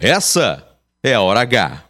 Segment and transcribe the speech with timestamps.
[0.00, 0.62] Essa
[1.02, 1.82] é a hora H.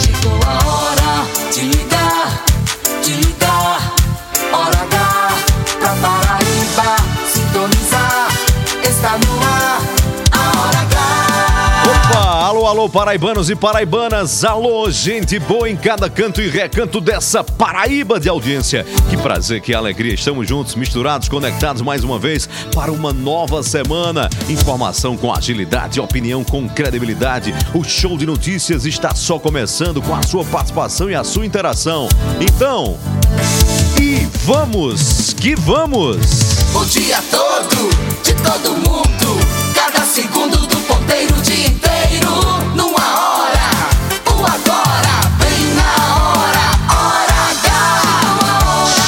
[0.00, 1.83] Chegou a hora de
[12.74, 18.28] alô, paraibanos e paraibanas, alô, gente boa em cada canto e recanto dessa Paraíba de
[18.28, 18.84] audiência.
[19.08, 24.28] Que prazer, que alegria, estamos juntos, misturados, conectados mais uma vez para uma nova semana.
[24.48, 27.54] Informação com agilidade, opinião com credibilidade.
[27.72, 32.08] O show de notícias está só começando com a sua participação e a sua interação.
[32.40, 32.98] Então,
[34.02, 36.16] e vamos que vamos!
[36.74, 37.88] O dia todo,
[38.24, 39.13] de todo mundo.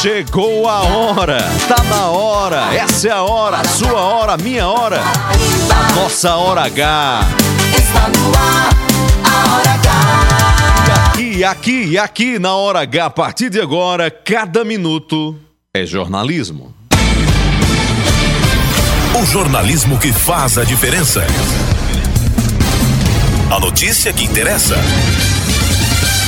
[0.06, 4.64] Chegou a hora, tá na hora, essa é a hora, a sua hora, a minha
[4.68, 7.22] hora, a nossa hora H.
[7.76, 8.70] Está no ar,
[9.24, 9.70] a hora
[11.14, 11.20] H.
[11.20, 15.36] E aqui, e aqui na hora H, a partir de agora, cada minuto
[15.74, 16.72] é jornalismo.
[19.20, 21.26] O jornalismo que faz a diferença.
[23.50, 24.76] A notícia que interessa.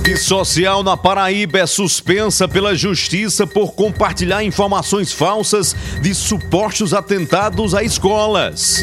[0.00, 7.74] Rede social na Paraíba é suspensa pela justiça por compartilhar informações falsas de supostos atentados
[7.74, 8.82] a escolas.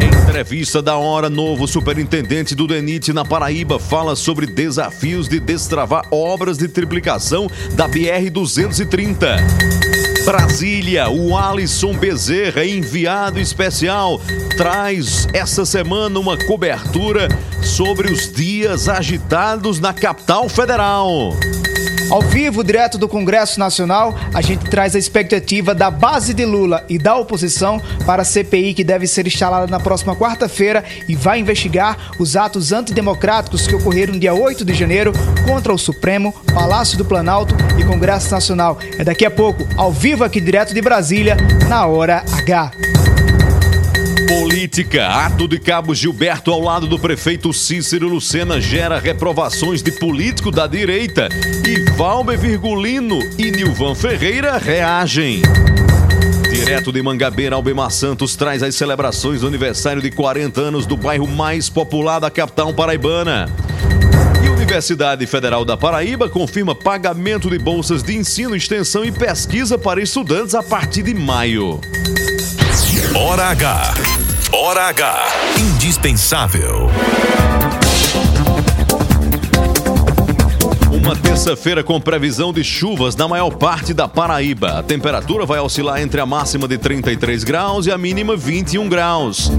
[0.00, 6.06] Em entrevista da hora, novo superintendente do DENIT na Paraíba fala sobre desafios de destravar
[6.10, 10.17] obras de triplicação da BR-230.
[10.24, 14.20] Brasília, o Alisson Bezerra, enviado especial,
[14.56, 17.28] traz essa semana uma cobertura
[17.62, 21.34] sobre os dias agitados na capital federal.
[22.10, 26.82] Ao vivo, direto do Congresso Nacional, a gente traz a expectativa da base de Lula
[26.88, 31.38] e da oposição para a CPI que deve ser instalada na próxima quarta-feira e vai
[31.38, 35.12] investigar os atos antidemocráticos que ocorreram no dia 8 de janeiro
[35.46, 38.78] contra o Supremo, Palácio do Planalto e Congresso Nacional.
[38.98, 41.36] É daqui a pouco, ao vivo aqui direto de Brasília,
[41.68, 42.97] na Hora H.
[44.28, 45.08] Política.
[45.08, 50.66] Ato de Cabo Gilberto ao lado do prefeito Cícero Lucena gera reprovações de político da
[50.66, 51.30] direita.
[51.66, 55.40] E Valber Virgulino e Nilvan Ferreira reagem.
[56.52, 61.26] Direto de Mangabeira, Albemar Santos traz as celebrações do aniversário de 40 anos do bairro
[61.26, 63.48] mais popular da capital paraibana.
[64.44, 70.02] E Universidade Federal da Paraíba confirma pagamento de bolsas de ensino, extensão e pesquisa para
[70.02, 71.80] estudantes a partir de maio.
[73.14, 74.17] Hora H.
[74.50, 75.26] Hora H.
[75.58, 76.88] Indispensável.
[80.90, 84.78] Uma terça-feira com previsão de chuvas na maior parte da Paraíba.
[84.78, 89.52] A temperatura vai oscilar entre a máxima de 33 graus e a mínima 21 graus.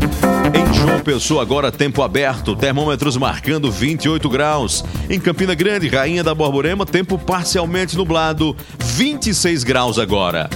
[0.55, 4.83] Em João Pessoa, agora tempo aberto, termômetros marcando 28 graus.
[5.07, 10.49] Em Campina Grande, Rainha da Borborema, tempo parcialmente nublado, 26 graus agora.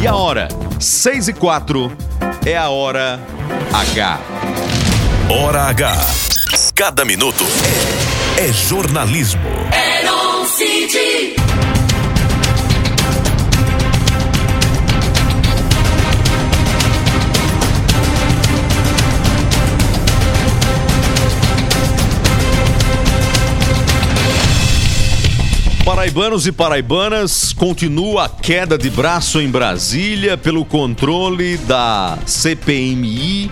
[0.00, 0.48] E a hora?
[0.78, 1.92] 6 e 4
[2.46, 3.20] é a hora
[3.70, 4.20] H.
[5.28, 5.94] Hora H.
[6.74, 7.44] Cada minuto
[8.38, 9.42] é, é jornalismo.
[9.70, 9.89] Eron
[26.00, 33.50] Paraibanos e paraibanas, continua a queda de braço em Brasília pelo controle da CPMI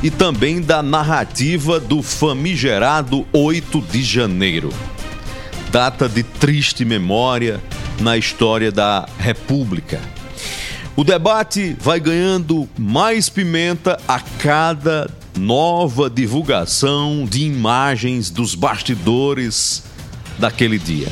[0.00, 4.72] e também da narrativa do famigerado 8 de janeiro.
[5.72, 7.60] Data de triste memória
[7.98, 10.00] na história da República.
[10.94, 19.82] O debate vai ganhando mais pimenta a cada nova divulgação de imagens dos bastidores
[20.38, 21.08] daquele dia.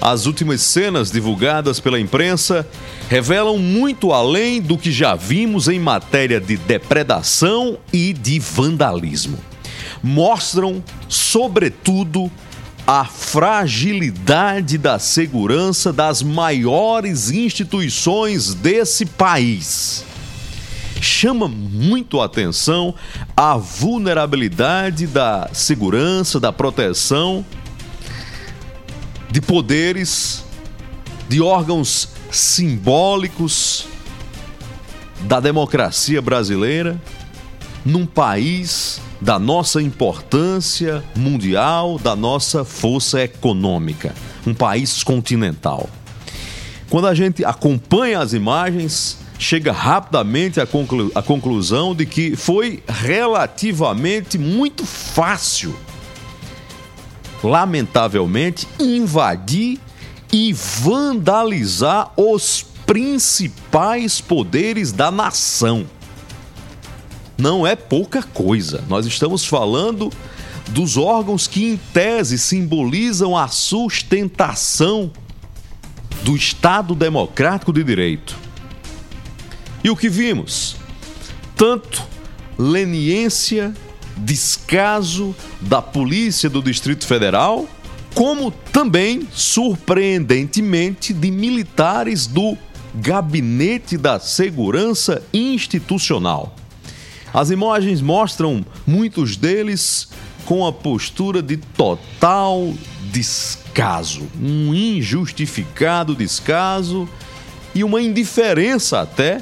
[0.00, 2.66] As últimas cenas divulgadas pela imprensa
[3.08, 9.38] revelam muito além do que já vimos em matéria de depredação e de vandalismo.
[10.02, 12.30] Mostram, sobretudo,
[12.86, 20.04] a fragilidade da segurança das maiores instituições desse país.
[21.00, 22.94] chama muito a atenção
[23.36, 27.44] a vulnerabilidade da segurança, da proteção
[29.34, 30.44] de poderes,
[31.28, 33.84] de órgãos simbólicos
[35.22, 37.02] da democracia brasileira
[37.84, 44.14] num país da nossa importância mundial, da nossa força econômica,
[44.46, 45.90] um país continental.
[46.88, 54.38] Quando a gente acompanha as imagens, chega rapidamente à, conclu conclusão de que foi relativamente
[54.38, 55.76] muito fácil,
[57.44, 59.78] lamentavelmente, invadir
[60.32, 65.86] e vandalizar os principais poderes da nação.
[67.36, 68.82] Não é pouca coisa.
[68.88, 70.10] Nós estamos falando
[70.68, 75.10] dos órgãos que, em tese, simbolizam a sustentação
[76.22, 78.36] do Estado Democrático de Direito.
[79.82, 80.76] E o que vimos?
[81.56, 82.02] Tanto
[82.58, 83.74] leniência,
[84.16, 87.68] descaso da Polícia do Distrito Federal,
[88.14, 92.56] como também, surpreendentemente, de militares do
[92.94, 96.54] Gabinete da Segurança Institucional.
[97.32, 100.08] As imagens mostram muitos deles
[100.44, 102.72] com a postura de total
[103.10, 107.08] descaso, um injustificado descaso
[107.74, 109.40] e uma indiferença até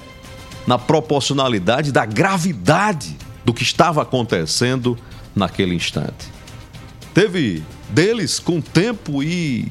[0.66, 4.98] na proporcionalidade da gravidade do que estava acontecendo
[5.34, 6.30] naquele instante.
[7.14, 9.70] Teve deles com tempo e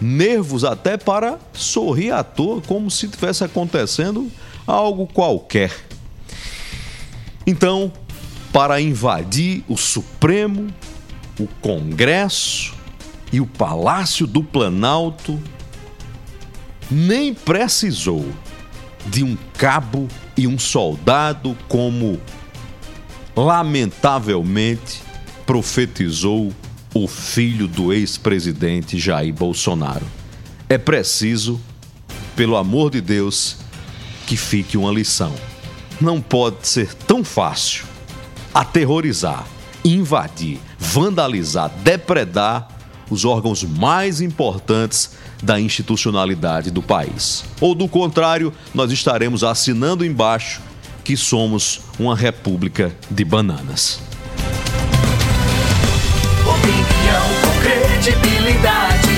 [0.00, 4.30] nervos até para sorrir à toa, como se tivesse acontecendo
[4.66, 5.72] algo qualquer.
[7.46, 7.92] Então,
[8.52, 10.68] para invadir o Supremo,
[11.38, 12.74] o Congresso
[13.32, 15.40] e o Palácio do Planalto,
[16.90, 18.26] nem precisou
[19.06, 22.20] de um cabo e um soldado como
[23.36, 25.02] lamentavelmente
[25.44, 26.52] profetizou
[26.94, 30.06] o filho do ex-presidente Jair Bolsonaro.
[30.68, 31.60] É preciso,
[32.36, 33.56] pelo amor de Deus,
[34.26, 35.34] que fique uma lição.
[36.00, 37.84] Não pode ser tão fácil
[38.54, 39.44] aterrorizar,
[39.84, 42.68] invadir, vandalizar, depredar
[43.10, 45.10] os órgãos mais importantes
[45.42, 47.44] da institucionalidade do país.
[47.60, 50.62] Ou do contrário, nós estaremos assinando embaixo
[51.04, 54.00] que somos uma república de bananas.
[56.40, 59.14] Opinião com credibilidade,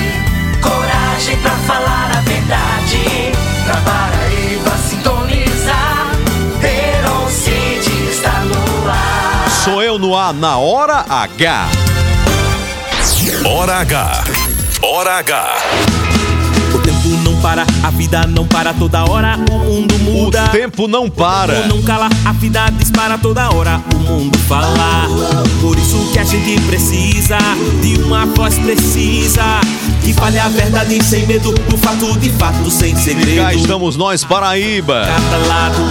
[0.61, 3.31] coragem pra falar a verdade.
[3.65, 6.11] Pra Paraíba sintonizar,
[6.61, 9.49] Heron City está no ar.
[9.63, 11.69] Sou eu no ar na hora H.
[13.45, 14.23] Hora H.
[14.81, 15.96] Hora H.
[17.27, 20.45] O não para, a vida não para toda hora, o mundo muda.
[20.45, 21.55] O tempo não O para.
[21.55, 24.69] tempo não cala, a vida dispara toda hora, o mundo fala.
[25.59, 27.37] Por isso que a gente precisa
[27.81, 29.59] de uma voz precisa
[30.05, 33.41] que fale a verdade sem medo, do fato de fato sem segredo.
[33.41, 35.81] Cá estamos nós, Paraíba, Cada lado,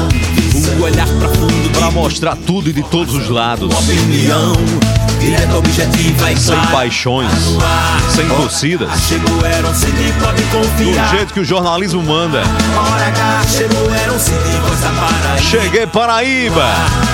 [0.71, 3.73] o olhar profundo para de mostrar tudo e de todos os lados.
[3.73, 4.53] opinião
[5.19, 7.31] direta, objetiva e Sem paixões,
[7.61, 8.11] ar.
[8.11, 8.91] sem torcidas.
[9.75, 10.43] CD, pode
[11.01, 12.43] Do jeito que o jornalismo manda.
[14.91, 15.43] Paraíba.
[15.43, 16.65] Cheguei, Paraíba.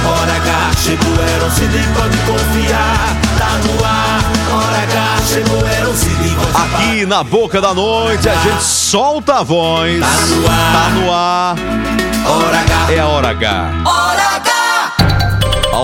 [0.04, 3.16] Hora H, chegou, era um CD, pode confiar.
[3.38, 4.22] Tá no ar.
[4.52, 9.42] Hora H, chegou, era um CD, Aqui na boca da noite a gente solta a
[9.42, 10.00] voz.
[10.00, 10.72] Tá no ar.
[10.72, 12.01] Tá no ar.
[12.26, 12.92] Hora H.
[12.92, 14.51] É a hora H.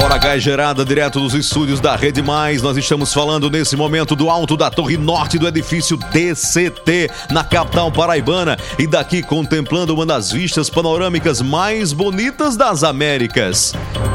[0.00, 0.28] Hora H!
[0.28, 2.62] É gerada direto dos estúdios da Rede Mais.
[2.62, 7.90] Nós estamos falando nesse momento do alto da torre norte do edifício DCT, na capital
[7.90, 8.56] paraibana.
[8.78, 13.74] E daqui contemplando uma das vistas panorâmicas mais bonitas das Américas.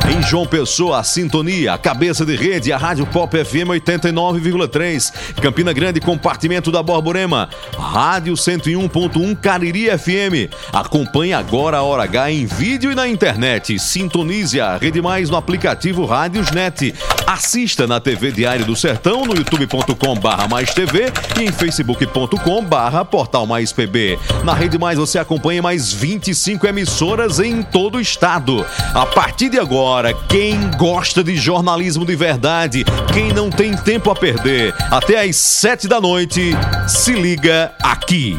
[0.09, 5.11] Em João Pessoa, a sintonia, a cabeça de rede, a Rádio Pop FM 89,3.
[5.41, 7.49] Campina Grande, compartimento da Borborema.
[7.77, 10.53] Rádio 101.1 Cariri FM.
[10.71, 13.77] Acompanhe agora a Hora H em vídeo e na internet.
[13.79, 15.72] Sintonize a Rede Mais no aplicativo
[16.05, 16.93] Rádiosnet.
[17.25, 20.15] Assista na TV Diário do Sertão, no youtube.com
[20.49, 22.63] mais TV e em facebook.com
[23.09, 24.19] portal mais PB.
[24.43, 28.65] Na Rede Mais você acompanha mais 25 emissoras em todo o estado.
[28.93, 34.15] A partir de agora, quem gosta de jornalismo de verdade, quem não tem tempo a
[34.15, 36.51] perder, até às 7 da noite,
[36.87, 38.37] se liga aqui.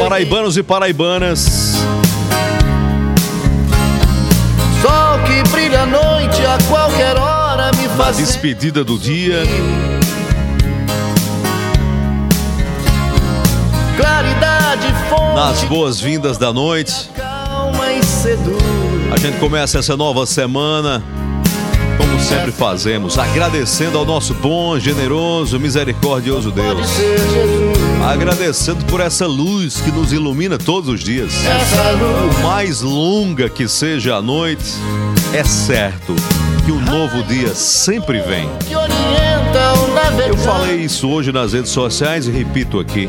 [0.00, 1.74] Paraibanos e paraibanas,
[4.80, 9.42] Sol que brilha à noite a qualquer hora me Na faz despedida do dia,
[13.98, 18.56] claridade, fonte nas boas-vindas da noite, calma e seduz.
[19.12, 21.02] a gente começa essa nova semana,
[21.98, 26.88] como sempre fazemos, agradecendo ao nosso bom, generoso, misericordioso Deus.
[28.02, 31.34] Agradecendo por essa luz que nos ilumina todos os dias.
[31.98, 34.74] Por mais longa que seja a noite,
[35.34, 36.14] é certo
[36.64, 38.48] que um novo dia sempre vem.
[40.26, 43.08] Eu falei isso hoje nas redes sociais e repito aqui.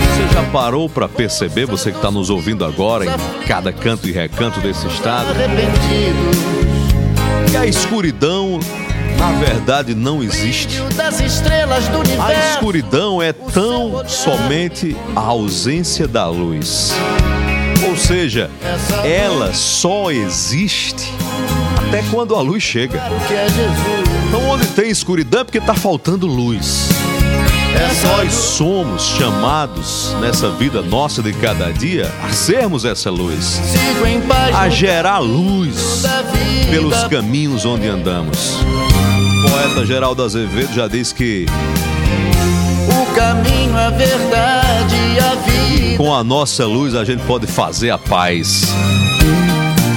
[0.00, 4.12] Você já parou para perceber, você que está nos ouvindo agora, em cada canto e
[4.12, 5.28] recanto desse estado,
[7.50, 8.58] que a escuridão,
[9.24, 10.82] na verdade, não existe?
[12.20, 16.92] A escuridão é tão somente a ausência da luz.
[17.88, 18.50] Ou seja,
[19.02, 21.10] ela só existe
[21.88, 22.98] até quando a luz chega.
[22.98, 23.46] é.
[24.28, 26.88] Então, onde tem escuridão é porque está faltando luz.
[28.04, 33.60] Nós somos chamados nessa vida nossa de cada dia a sermos essa luz,
[34.54, 36.02] a gerar luz
[36.70, 38.58] pelos caminhos onde andamos.
[39.54, 41.46] O poeta Geraldo Azevedo já diz que
[42.88, 45.96] O caminho, a verdade e a vida.
[45.96, 48.64] com a nossa luz a gente pode fazer a paz.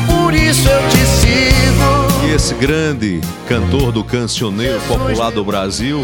[0.05, 2.27] Por isso eu te sigo.
[2.27, 6.03] E esse grande cantor do cancioneiro popular do Brasil,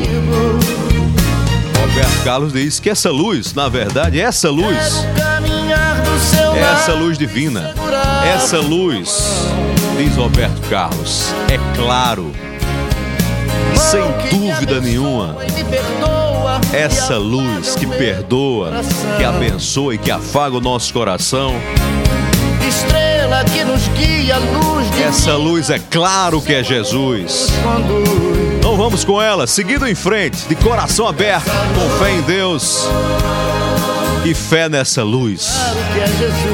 [1.80, 5.06] Roberto Carlos, diz que essa luz, na verdade, essa luz,
[6.32, 7.72] seu essa luz divina,
[8.36, 9.48] essa luz,
[9.96, 12.32] diz Roberto Carlos, é claro,
[13.76, 15.38] sem dúvida nenhuma,
[16.72, 18.72] essa luz que perdoa,
[19.18, 21.54] que abençoa e que afaga o nosso coração,
[22.68, 27.50] Estrela que nos guia, luz de essa luz é claro que é Jesus.
[28.58, 32.88] Então vamos com ela, seguindo em frente, de coração aberto, com fé em Deus
[34.26, 35.54] e fé nessa luz.
[35.94, 36.53] Que é Jesus.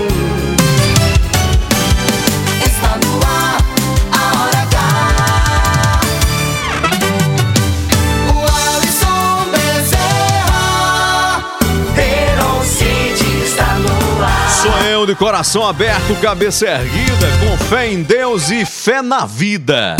[15.10, 19.98] De coração aberto, cabeça erguida, com fé em Deus e fé na vida.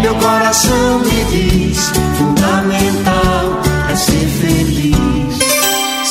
[0.00, 2.77] Meu coração me diz: fundamental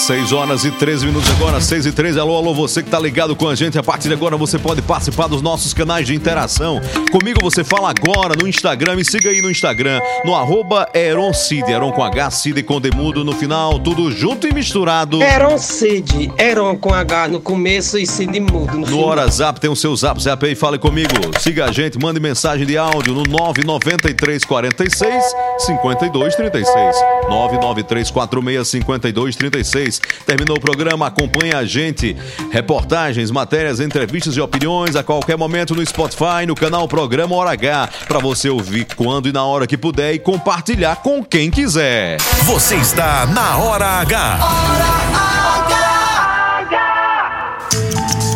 [0.07, 2.17] 6 horas e 13 minutos agora, 6 e 13.
[2.17, 3.77] Alô, alô, você que tá ligado com a gente.
[3.77, 6.79] A partir de agora você pode participar dos nossos canais de interação.
[7.11, 8.95] Comigo você fala agora no Instagram.
[8.95, 11.69] Me siga aí no Instagram, no arroba Eron Cid.
[11.69, 13.77] Eron com H, Cid com Demudo no final.
[13.79, 15.21] Tudo junto e misturado.
[15.21, 19.07] Eron Cid, Eron com H no começo e Cid mudo no, No final.
[19.07, 21.09] WhatsApp tem o seu zap, zap aí, fale comigo.
[21.37, 25.23] Siga a gente, mande mensagem de áudio no 993 46
[25.57, 26.95] 52 36.
[27.27, 29.96] 993 46 52 36.
[30.25, 32.15] Terminou o programa, acompanhe a gente.
[32.51, 37.89] Reportagens, matérias, entrevistas e opiniões a qualquer momento no Spotify, no canal Programa Hora H,
[38.07, 42.17] para você ouvir quando e na hora que puder e compartilhar com quem quiser.
[42.43, 44.39] Você está na Hora H.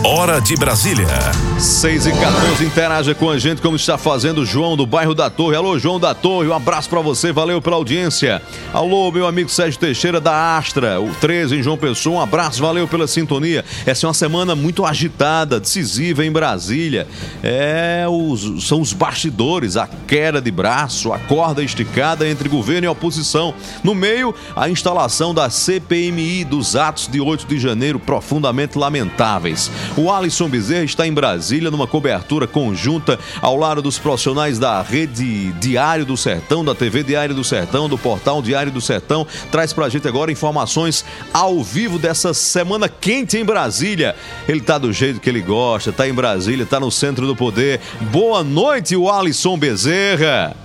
[0.03, 1.50] Hora de Brasília.
[1.61, 5.29] 6 e 14, interaja com a gente como está fazendo o João do bairro da
[5.29, 5.55] Torre.
[5.55, 8.41] Alô, João da Torre, um abraço pra você, valeu pela audiência.
[8.73, 12.87] Alô, meu amigo Sérgio Teixeira da Astra, o 13 em João Pessoa, um abraço, valeu
[12.87, 13.63] pela sintonia.
[13.85, 17.07] Essa é uma semana muito agitada, decisiva em Brasília.
[17.43, 22.89] É, os, são os bastidores, a queda de braço, a corda esticada entre governo e
[22.89, 23.53] oposição.
[23.83, 29.69] No meio, a instalação da CPMI dos atos de 8 de janeiro, profundamente lamentáveis.
[29.95, 35.51] O Alisson Bezerra está em Brasília numa cobertura conjunta ao lado dos profissionais da rede
[35.53, 39.27] Diário do Sertão, da TV Diário do Sertão, do portal Diário do Sertão.
[39.51, 41.03] Traz pra gente agora informações
[41.33, 44.15] ao vivo dessa semana quente em Brasília.
[44.47, 47.81] Ele tá do jeito que ele gosta, tá em Brasília, tá no centro do poder.
[48.11, 50.55] Boa noite, o Alisson Bezerra.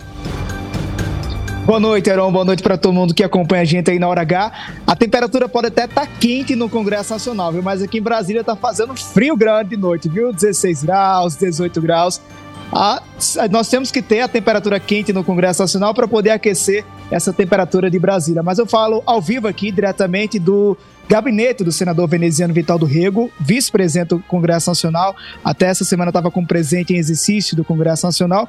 [1.67, 2.31] Boa noite, Heron.
[2.31, 4.53] Boa noite para todo mundo que acompanha a gente aí na hora H.
[4.87, 7.61] A temperatura pode até estar quente no Congresso Nacional, viu?
[7.61, 10.33] Mas aqui em Brasília tá fazendo frio grande de noite, viu?
[10.33, 12.21] 16 graus, 18 graus.
[12.73, 13.03] Ah,
[13.51, 17.91] nós temos que ter a temperatura quente no Congresso Nacional para poder aquecer essa temperatura
[17.91, 18.45] de Brasília.
[18.45, 20.77] Mas eu falo ao vivo aqui diretamente do
[21.09, 25.17] gabinete do senador veneziano Vital do Rego, vice-presidente do Congresso Nacional.
[25.45, 28.49] Até essa semana estava como presidente em exercício do Congresso Nacional.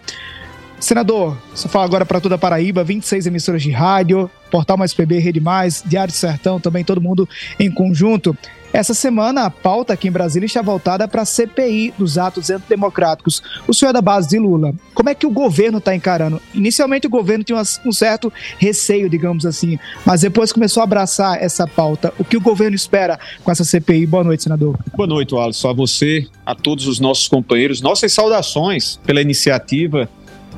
[0.79, 5.17] Senador, você fala agora para toda a Paraíba, 26 emissoras de rádio, Portal Mais PB,
[5.17, 7.27] Rede Mais, Diário do Sertão, também todo mundo
[7.59, 8.37] em conjunto.
[8.71, 13.41] Essa semana, a pauta aqui em Brasília está voltada para a CPI dos atos antidemocráticos.
[13.67, 14.73] O senhor é da base de Lula.
[14.93, 16.41] Como é que o governo está encarando?
[16.53, 21.65] Inicialmente, o governo tinha um certo receio, digamos assim, mas depois começou a abraçar essa
[21.65, 22.13] pauta.
[22.19, 24.05] O que o governo espera com essa CPI?
[24.05, 24.77] Boa noite, senador.
[24.95, 25.69] Boa noite, Alisson.
[25.69, 30.09] A você, a todos os nossos companheiros, nossas saudações pela iniciativa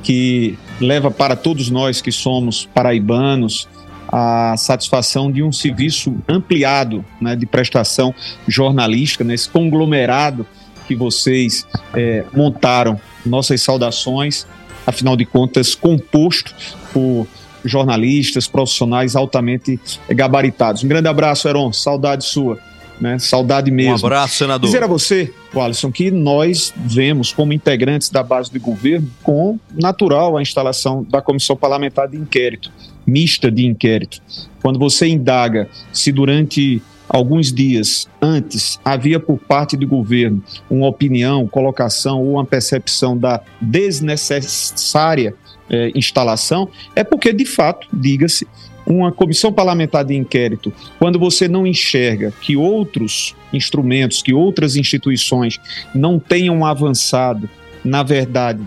[0.04, 3.68] que leva para todos nós que somos paraibanos
[4.12, 8.14] a satisfação de um serviço ampliado né, de prestação
[8.48, 10.46] jornalística, nesse conglomerado
[10.88, 13.00] que vocês é, montaram.
[13.26, 14.48] Nossas saudações,
[14.88, 16.56] afinal de contas, composto
[16.92, 17.28] por
[17.64, 19.80] jornalistas, profissionais altamente
[20.10, 20.84] gabaritados.
[20.84, 22.58] Um grande abraço, Heron, saudade sua.
[23.00, 23.18] Né?
[23.18, 23.94] Saudade mesmo.
[23.94, 24.66] Um abraço, senador.
[24.66, 30.36] Dizer a você, Alisson, que nós vemos como integrantes da base do governo com natural
[30.36, 32.72] a instalação da comissão parlamentar de inquérito,
[33.08, 34.22] mista de inquérito.
[34.62, 41.48] Quando você indaga se durante alguns dias antes havia por parte do governo uma opinião,
[41.48, 45.34] colocação ou uma percepção da desnecessária
[45.70, 48.48] eh, instalação, é porque, de fato, diga-se,
[48.90, 55.60] uma comissão parlamentar de inquérito, quando você não enxerga que outros instrumentos, que outras instituições
[55.94, 57.48] não tenham avançado,
[57.86, 58.62] na verdade,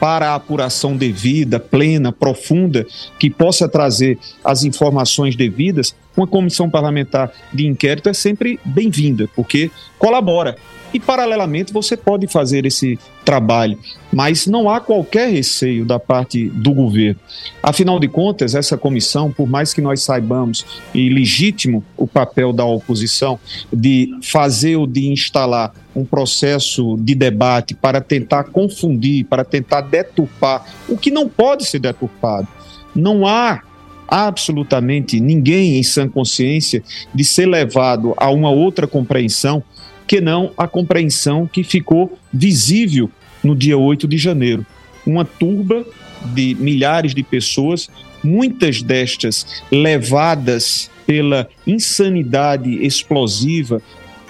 [0.00, 2.86] para a apuração devida, plena, profunda,
[3.18, 9.70] que possa trazer as informações devidas, uma comissão parlamentar de inquérito é sempre bem-vinda, porque
[9.98, 10.56] colabora
[10.92, 13.78] e, paralelamente, você pode fazer esse trabalho,
[14.12, 17.20] mas não há qualquer receio da parte do governo.
[17.62, 20.64] Afinal de contas, essa comissão, por mais que nós saibamos,
[20.94, 23.38] e legítimo o papel da oposição,
[23.72, 30.64] de fazer ou de instalar um processo de debate para tentar confundir, para tentar deturpar
[30.88, 32.48] o que não pode ser deturpado.
[32.94, 33.62] Não há
[34.08, 36.82] absolutamente ninguém em sã consciência
[37.14, 39.62] de ser levado a uma outra compreensão
[40.08, 43.10] que não a compreensão que ficou visível
[43.44, 44.66] no dia 8 de janeiro.
[45.06, 45.86] Uma turba
[46.34, 47.88] de milhares de pessoas,
[48.24, 53.82] muitas destas levadas pela insanidade explosiva,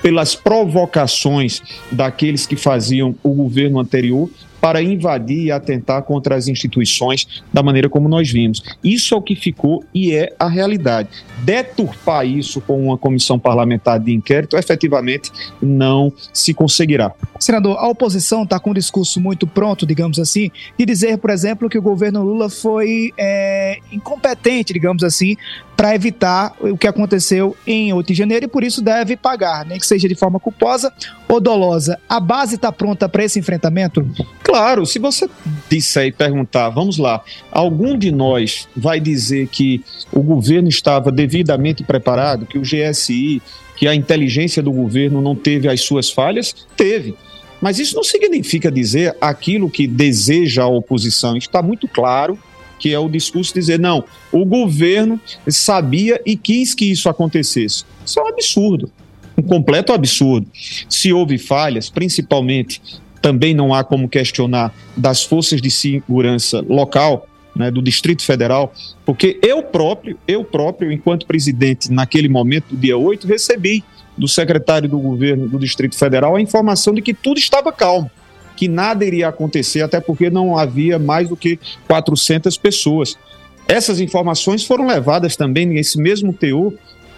[0.03, 4.29] pelas provocações daqueles que faziam o governo anterior,
[4.61, 8.63] para invadir e atentar contra as instituições da maneira como nós vimos.
[8.83, 11.09] Isso é o que ficou e é a realidade.
[11.43, 17.13] Deturpar isso com uma comissão parlamentar de inquérito efetivamente não se conseguirá.
[17.39, 21.69] Senador, a oposição está com um discurso muito pronto, digamos assim, de dizer, por exemplo,
[21.69, 25.37] que o governo Lula foi é, incompetente, digamos assim,
[25.77, 29.79] para evitar o que aconteceu em 8 de janeiro e por isso deve pagar, nem
[29.79, 30.93] que seja de forma culposa
[31.29, 32.01] ou dolosa.
[32.09, 34.05] A base está pronta para esse enfrentamento?
[34.49, 35.29] Claro, se você
[35.69, 41.85] disser e perguntar, vamos lá, algum de nós vai dizer que o governo estava devidamente
[41.85, 43.43] preparado, que o GSI,
[43.77, 46.67] que a inteligência do governo não teve as suas falhas?
[46.75, 47.15] Teve.
[47.61, 51.37] Mas isso não significa dizer aquilo que deseja a oposição.
[51.37, 52.39] Está muito claro
[52.79, 57.85] que é o discurso dizer, não, o governo sabia e quis que isso acontecesse.
[58.03, 58.91] Isso é um absurdo,
[59.37, 60.47] um completo absurdo.
[60.89, 62.81] Se houve falhas, principalmente
[63.21, 68.73] também não há como questionar das forças de segurança local, né, do Distrito Federal,
[69.05, 73.83] porque eu próprio, eu próprio, enquanto presidente, naquele momento, dia 8, recebi
[74.17, 78.11] do secretário do governo do Distrito Federal a informação de que tudo estava calmo,
[78.57, 83.17] que nada iria acontecer, até porque não havia mais do que 400 pessoas.
[83.67, 86.73] Essas informações foram levadas também nesse mesmo teor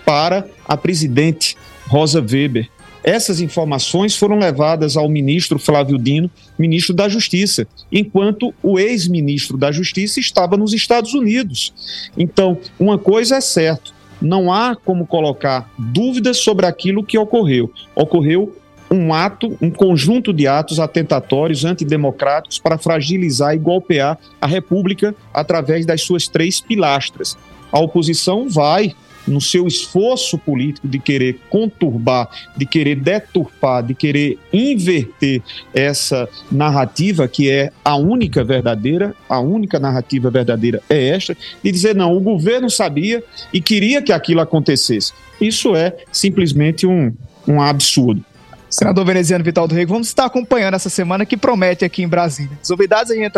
[0.04, 2.68] para a presidente Rosa Weber,
[3.02, 9.72] essas informações foram levadas ao ministro Flávio Dino, ministro da Justiça, enquanto o ex-ministro da
[9.72, 11.72] Justiça estava nos Estados Unidos.
[12.16, 17.72] Então, uma coisa é certa: não há como colocar dúvidas sobre aquilo que ocorreu.
[17.94, 18.54] Ocorreu
[18.90, 25.86] um ato, um conjunto de atos atentatórios antidemocráticos para fragilizar e golpear a República através
[25.86, 27.38] das suas três pilastras.
[27.70, 28.92] A oposição vai
[29.26, 35.42] no seu esforço político de querer conturbar, de querer deturpar, de querer inverter
[35.74, 41.94] essa narrativa que é a única verdadeira, a única narrativa verdadeira é esta, de dizer
[41.94, 45.12] não, o governo sabia e queria que aquilo acontecesse.
[45.40, 47.12] Isso é simplesmente um,
[47.46, 48.24] um absurdo.
[48.68, 52.56] Senador veneziano Vital do Rego, vamos estar acompanhando essa semana que promete aqui em Brasília.
[52.62, 53.33] As novidades a gente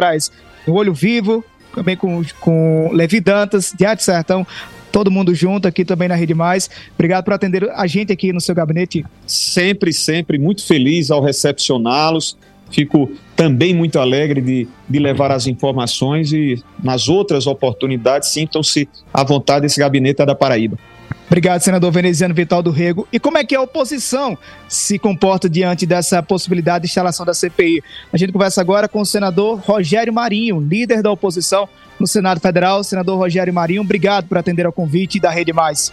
[0.66, 1.42] no Olho Vivo,
[1.74, 4.46] também com, com Levi Dantas, Diário Sertão,
[4.92, 6.70] todo mundo junto aqui também na Rede Mais.
[6.94, 9.04] Obrigado por atender a gente aqui no seu gabinete.
[9.26, 12.36] Sempre, sempre muito feliz ao recepcioná-los.
[12.70, 19.24] Fico também muito alegre de, de levar as informações e nas outras oportunidades sintam-se à
[19.24, 20.78] vontade esse gabinete é da Paraíba.
[21.26, 23.08] Obrigado, senador veneziano Vital do Rego.
[23.10, 24.36] E como é que a oposição
[24.68, 27.82] se comporta diante dessa possibilidade de instalação da CPI?
[28.12, 31.66] A gente conversa agora com o senador Rogério Marinho, líder da oposição
[31.98, 32.82] no Senado Federal.
[32.84, 35.92] Senador Rogério Marinho, obrigado por atender ao convite da Rede Mais.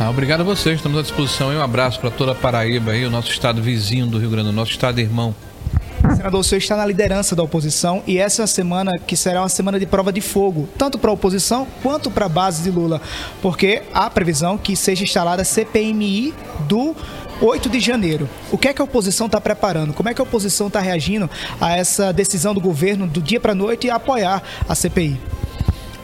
[0.00, 1.52] Ah, obrigado a vocês, estamos à disposição.
[1.52, 4.48] E um abraço para toda a Paraíba, aí, o nosso estado vizinho do Rio Grande
[4.48, 5.34] do Norte, nosso estado irmão.
[6.16, 9.42] Senador, o senhor está na liderança da oposição e essa é uma semana que será
[9.42, 12.70] uma semana de prova de fogo, tanto para a oposição quanto para a base de
[12.70, 13.00] Lula,
[13.40, 16.34] porque há previsão que seja instalada a CPMI
[16.68, 16.96] do
[17.42, 18.28] 8 de janeiro.
[18.50, 19.92] O que é que a oposição está preparando?
[19.92, 21.28] Como é que a oposição está reagindo
[21.60, 25.20] a essa decisão do governo do dia para a noite e apoiar a CPI?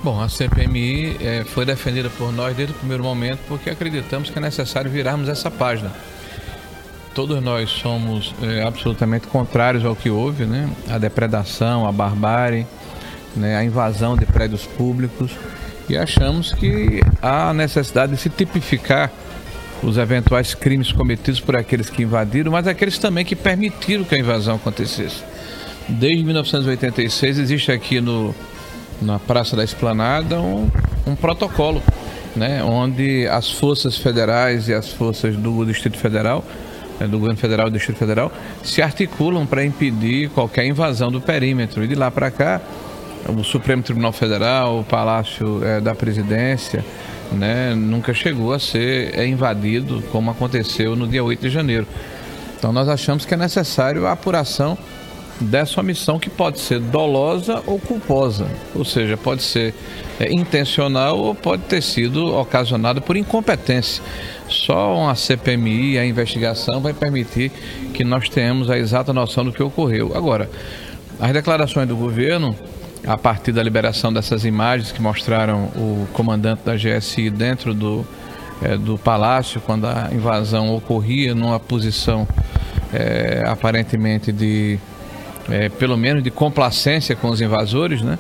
[0.03, 4.39] Bom, a CPMI é, foi defendida por nós desde o primeiro momento porque acreditamos que
[4.39, 5.93] é necessário virarmos essa página
[7.15, 10.71] todos nós somos é, absolutamente contrários ao que houve, né?
[10.89, 12.65] A depredação, a barbárie,
[13.35, 13.57] né?
[13.57, 15.33] a invasão de prédios públicos
[15.89, 19.11] e achamos que há necessidade de se tipificar
[19.83, 24.19] os eventuais crimes cometidos por aqueles que invadiram, mas aqueles também que permitiram que a
[24.19, 25.23] invasão acontecesse.
[25.89, 28.35] Desde 1986 existe aqui no,
[29.01, 30.71] na Praça da Esplanada um,
[31.07, 31.83] um protocolo,
[32.37, 36.45] né, onde as forças federais e as forças do Distrito Federal
[36.99, 41.21] né, do governo federal e do Distrito Federal se articulam para impedir qualquer invasão do
[41.21, 41.85] perímetro.
[41.85, 42.61] E de lá para cá,
[43.29, 46.85] o Supremo Tribunal Federal, o Palácio é, da Presidência,
[47.33, 51.87] né, nunca chegou a ser é, invadido como aconteceu no dia 8 de janeiro.
[52.59, 54.77] Então nós achamos que é necessário a apuração
[55.41, 59.73] dessa omissão que pode ser dolosa ou culposa, ou seja, pode ser
[60.19, 64.03] é, intencional ou pode ter sido ocasionada por incompetência.
[64.49, 67.53] Só uma CPMI, a investigação, vai permitir
[67.95, 70.17] que nós tenhamos a exata noção do que ocorreu.
[70.17, 70.51] Agora,
[71.21, 72.57] as declarações do governo,
[73.07, 78.07] a partir da liberação dessas imagens que mostraram o comandante da GSI dentro do,
[78.63, 82.27] é, do palácio, quando a invasão ocorria, numa posição
[82.93, 84.79] é, aparentemente de,
[85.51, 88.19] é, pelo menos, de complacência com os invasores, né?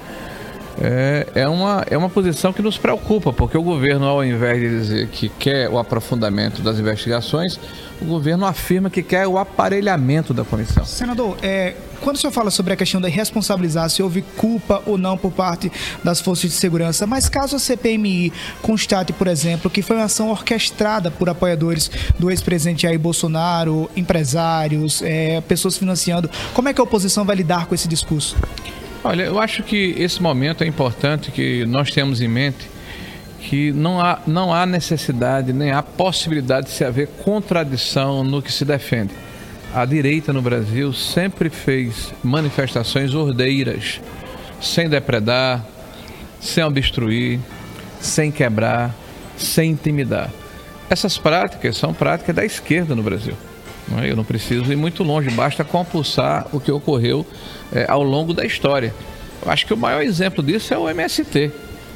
[0.80, 4.68] É, é, uma, é uma posição que nos preocupa, porque o governo, ao invés de
[4.68, 7.58] dizer que quer o aprofundamento das investigações,
[8.00, 10.84] o governo afirma que quer o aparelhamento da comissão.
[10.84, 14.96] Senador, é, quando o senhor fala sobre a questão da responsabilizar se houve culpa ou
[14.96, 15.70] não por parte
[16.04, 20.30] das forças de segurança, mas caso a CPMI constate, por exemplo, que foi uma ação
[20.30, 26.84] orquestrada por apoiadores do ex-presidente Jair Bolsonaro, empresários, é, pessoas financiando, como é que a
[26.84, 28.36] oposição vai lidar com esse discurso?
[29.04, 32.68] Olha, eu acho que esse momento é importante que nós temos em mente
[33.40, 38.52] que não há, não há necessidade nem há possibilidade de se haver contradição no que
[38.52, 39.14] se defende.
[39.72, 44.00] A direita no Brasil sempre fez manifestações ordeiras,
[44.60, 45.64] sem depredar,
[46.40, 47.38] sem obstruir,
[48.00, 48.94] sem quebrar,
[49.36, 50.30] sem intimidar.
[50.90, 53.34] Essas práticas são práticas da esquerda no Brasil.
[53.96, 54.10] É?
[54.10, 57.26] Eu não preciso ir muito longe, basta compulsar o que ocorreu
[57.72, 58.94] é, ao longo da história.
[59.44, 61.50] Eu acho que o maior exemplo disso é o MST,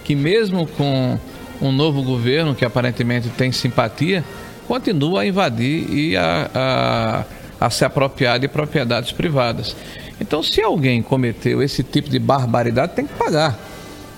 [0.05, 1.19] que mesmo com
[1.61, 4.25] um novo governo que aparentemente tem simpatia,
[4.67, 7.25] continua a invadir e a, a,
[7.67, 9.77] a se apropriar de propriedades privadas.
[10.21, 13.59] Então, se alguém cometeu esse tipo de barbaridade, tem que pagar.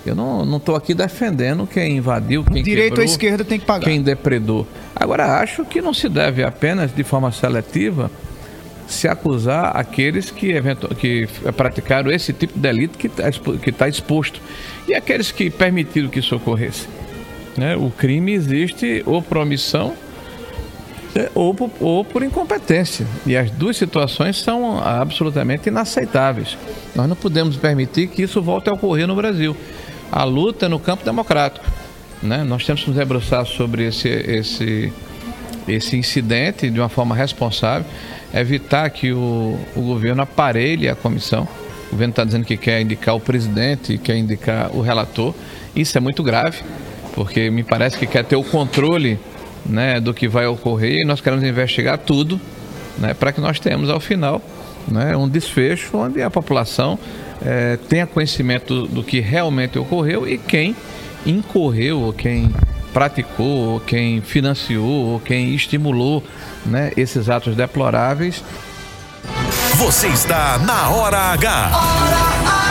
[0.05, 3.85] Eu não estou aqui defendendo quem invadiu, quem Direito quebrou, à esquerda tem que pagar.
[3.85, 4.67] quem depredou.
[4.95, 8.11] Agora, acho que não se deve apenas, de forma seletiva,
[8.87, 10.53] se acusar aqueles que,
[10.99, 13.23] que praticaram esse tipo de delito que está
[13.77, 14.39] tá exposto.
[14.87, 16.87] E aqueles que permitiram que isso ocorresse.
[17.57, 17.75] Né?
[17.75, 19.95] O crime existe ou por omissão
[21.15, 21.29] né?
[21.33, 23.07] ou por, ou por incompetência.
[23.25, 26.55] E as duas situações são absolutamente inaceitáveis.
[26.93, 29.55] Nós não podemos permitir que isso volte a ocorrer no Brasil
[30.11, 31.65] a luta no campo democrático.
[32.21, 32.43] Né?
[32.43, 34.93] Nós temos que nos debruçar sobre esse, esse,
[35.67, 37.85] esse incidente de uma forma responsável,
[38.33, 41.47] evitar que o, o governo aparelhe a comissão.
[41.87, 45.33] O governo está dizendo que quer indicar o presidente, quer indicar o relator.
[45.75, 46.63] Isso é muito grave,
[47.13, 49.19] porque me parece que quer ter o controle
[49.65, 52.39] né, do que vai ocorrer e nós queremos investigar tudo
[52.97, 54.41] né, para que nós tenhamos ao final
[54.87, 56.99] né, um desfecho onde a população
[57.43, 60.75] é, tenha conhecimento do, que realmente ocorreu e quem
[61.25, 62.53] incorreu, ou quem
[62.93, 66.23] praticou, ou quem financiou, ou quem estimulou
[66.65, 68.43] né, esses atos deploráveis.
[69.75, 71.71] Você está na Hora H.
[71.73, 72.65] Hora H.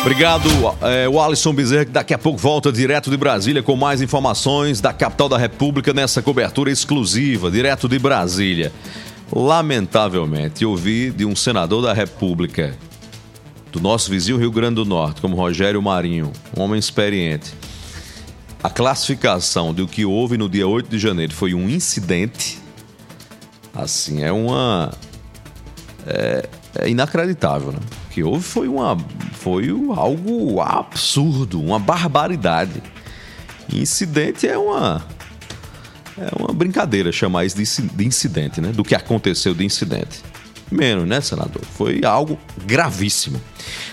[0.00, 0.48] Obrigado,
[0.82, 4.80] é, o Alisson Bezerra, que daqui a pouco volta direto de Brasília com mais informações
[4.80, 8.72] da capital da República nessa cobertura exclusiva, direto de Brasília.
[9.32, 12.76] Lamentavelmente, ouvi de um senador da República
[13.72, 17.54] do nosso vizinho Rio Grande do Norte, como Rogério Marinho, um homem experiente,
[18.62, 22.60] a classificação do que houve no dia 8 de janeiro foi um incidente,
[23.74, 24.92] assim, é uma.
[26.06, 27.78] É, é inacreditável, né?
[28.06, 28.96] O que houve foi, uma,
[29.32, 32.82] foi algo absurdo, uma barbaridade.
[33.72, 35.04] Incidente é uma.
[36.18, 38.68] É uma brincadeira chamar isso de inci- de incidente, né?
[38.72, 40.20] Do que aconteceu de incidente.
[40.70, 41.62] Menos, né, senador?
[41.76, 43.40] Foi algo gravíssimo.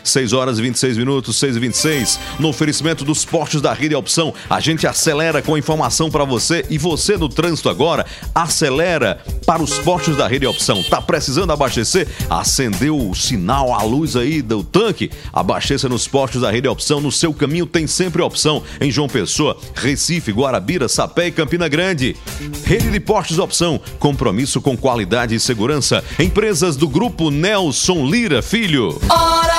[0.04, 2.20] 6 horas e 26 minutos, 6 e 26.
[2.40, 6.78] No oferecimento dos postos da Rede Opção, a gente acelera com informação para você e
[6.78, 10.82] você no trânsito agora, acelera para os postos da Rede Opção.
[10.84, 12.08] Tá precisando abastecer?
[12.30, 15.12] Acendeu o sinal, a luz aí do tanque?
[15.34, 17.02] Abasteça nos postos da Rede Opção.
[17.02, 22.16] No seu caminho tem sempre opção em João Pessoa, Recife, Guarabira, Sapé e Campina Grande.
[22.66, 26.04] Rede de Postos Opção, compromisso com qualidade e segurança.
[26.20, 29.00] Empresas do grupo Nelson Lira Filho.
[29.10, 29.59] Hora!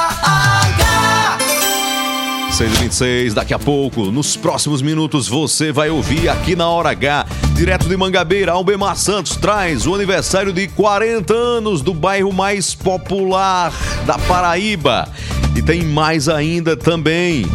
[2.51, 7.89] 6h26, daqui a pouco, nos próximos minutos, você vai ouvir aqui na Hora H, direto
[7.89, 13.73] de Mangabeira, Albemar Santos traz o aniversário de 40 anos do bairro mais popular
[14.05, 15.09] da Paraíba.
[15.55, 17.47] E tem mais ainda também.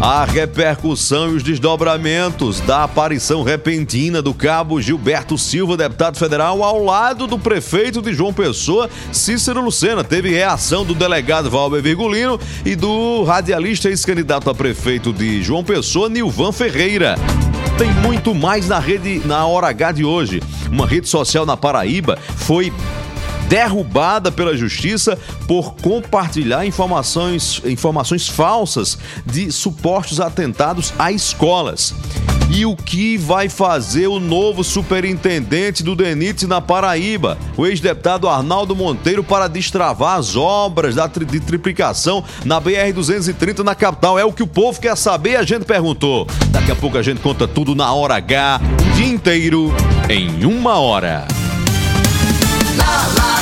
[0.00, 6.84] A repercussão e os desdobramentos da aparição repentina do cabo Gilberto Silva, deputado federal, ao
[6.84, 10.04] lado do prefeito de João Pessoa, Cícero Lucena.
[10.04, 16.08] Teve reação do delegado Valber Virgulino e do radialista ex-candidato a prefeito de João Pessoa,
[16.08, 17.16] Nilvan Ferreira.
[17.76, 20.40] Tem muito mais na rede na hora H de hoje.
[20.70, 22.72] Uma rede social na Paraíba foi
[23.48, 31.94] derrubada pela justiça por compartilhar informações, informações falsas de supostos atentados a escolas.
[32.50, 38.74] E o que vai fazer o novo superintendente do DENIT na Paraíba, o ex-deputado Arnaldo
[38.74, 44.18] Monteiro, para destravar as obras da tri- de triplicação na BR-230 na capital?
[44.18, 46.26] É o que o povo quer saber a gente perguntou.
[46.48, 49.70] Daqui a pouco a gente conta tudo na hora H, o dia inteiro,
[50.08, 51.26] em uma hora.
[52.78, 53.37] Lá, lá,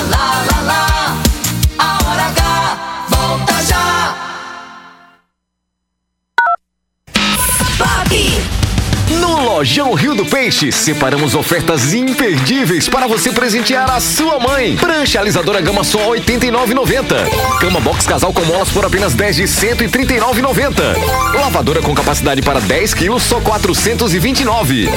[9.56, 14.76] Lojão Rio do Peixe, separamos ofertas imperdíveis para você presentear a sua mãe.
[14.76, 17.58] Prancha alisadora gama só R$ 89,90.
[17.58, 21.40] Cama box casal com molas por apenas 10 de R$ 139,90.
[21.40, 24.90] Lavadora com capacidade para 10 quilos só R$ 429.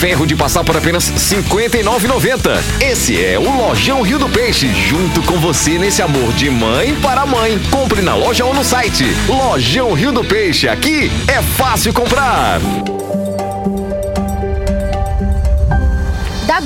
[0.00, 2.60] Ferro de passar por apenas R$ 59,90.
[2.80, 7.24] Esse é o Lojão Rio do Peixe, junto com você nesse amor de mãe para
[7.24, 7.60] mãe.
[7.70, 9.04] Compre na loja ou no site.
[9.28, 12.60] Lojão Rio do Peixe, aqui é fácil comprar.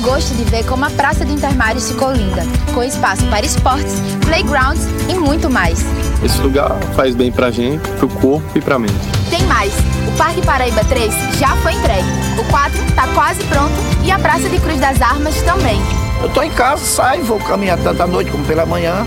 [0.05, 2.43] Gosto de ver como a Praça de Intermares ficou linda,
[2.75, 5.83] com espaço para esportes, playgrounds e muito mais.
[6.23, 8.95] Esse lugar faz bem pra gente, pro corpo e pra mente.
[9.31, 9.73] Tem mais!
[10.07, 12.07] O Parque Paraíba 3 já foi entregue,
[12.39, 13.73] o 4 está quase pronto
[14.05, 15.81] e a Praça de Cruz das Armas também.
[16.23, 19.07] Eu tô em casa, saio, vou caminhar tanto à noite como pela manhã.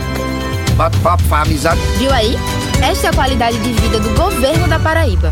[0.76, 1.80] Bato papo, faz amizade.
[1.98, 2.38] Viu aí?
[2.82, 5.32] Esta é a qualidade de vida do governo da Paraíba.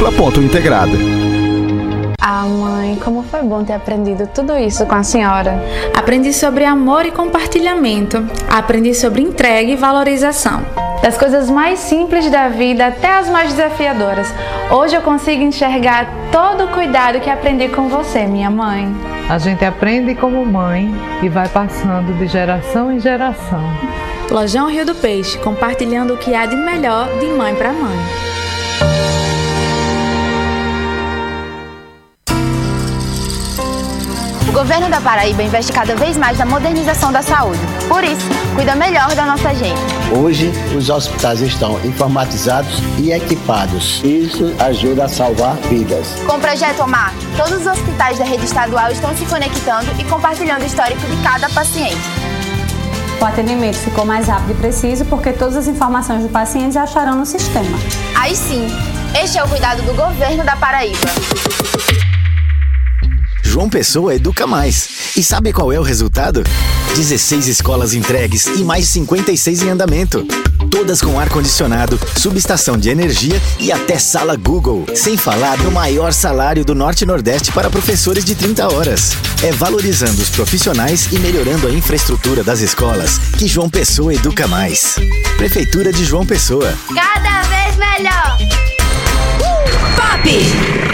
[0.01, 0.97] múltipla.integrada.
[2.19, 5.63] Ah, mãe, como foi bom ter aprendido tudo isso com a senhora.
[5.95, 8.25] Aprendi sobre amor e compartilhamento.
[8.49, 10.63] Aprendi sobre entrega e valorização.
[11.03, 14.27] Das coisas mais simples da vida até as mais desafiadoras.
[14.71, 18.91] Hoje eu consigo enxergar todo o cuidado que aprendi com você, minha mãe.
[19.29, 23.63] A gente aprende como mãe e vai passando de geração em geração.
[24.29, 27.99] Lojão Rio do Peixe, compartilhando o que há de melhor de mãe para mãe.
[34.61, 37.59] Governo da Paraíba investe cada vez mais na modernização da saúde.
[37.87, 39.81] Por isso, cuida melhor da nossa gente.
[40.15, 44.03] Hoje, os hospitais estão informatizados e equipados.
[44.03, 46.13] Isso ajuda a salvar vidas.
[46.27, 50.61] Com o projeto OMAR, todos os hospitais da rede estadual estão se conectando e compartilhando
[50.61, 51.97] o histórico de cada paciente.
[53.19, 57.15] O atendimento ficou mais rápido e preciso porque todas as informações do paciente já estarão
[57.15, 57.79] no sistema.
[58.15, 58.67] Aí sim,
[59.19, 61.09] este é o cuidado do governo da Paraíba.
[63.51, 65.11] João Pessoa educa mais.
[65.17, 66.41] E sabe qual é o resultado?
[66.95, 70.25] 16 escolas entregues e mais 56 em andamento.
[70.69, 74.85] Todas com ar-condicionado, subestação de energia e até sala Google.
[74.95, 79.17] Sem falar no maior salário do Norte e Nordeste para professores de 30 horas.
[79.43, 84.95] É valorizando os profissionais e melhorando a infraestrutura das escolas que João Pessoa educa mais.
[85.35, 86.73] Prefeitura de João Pessoa.
[86.95, 88.37] Cada vez melhor!
[89.97, 90.90] Pop!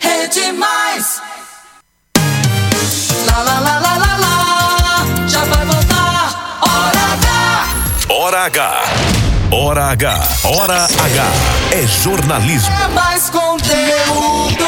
[0.00, 1.20] É demais!
[3.26, 7.66] Lá, lá, lá, lá, lá, lá, já vai voltar, hora H!
[8.08, 8.82] Hora H.
[9.50, 10.28] Hora H.
[10.44, 11.24] Hora H.
[11.72, 12.74] É jornalismo.
[12.84, 14.66] É mais conteúdo!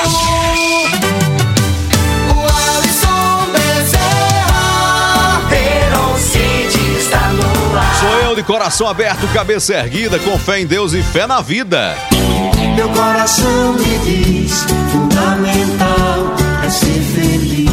[8.01, 11.97] Sou eu de coração aberto, cabeça erguida, com fé em Deus e fé na vida.
[12.79, 14.63] Meu coração me diz:
[14.93, 17.69] fundamental é ser feliz.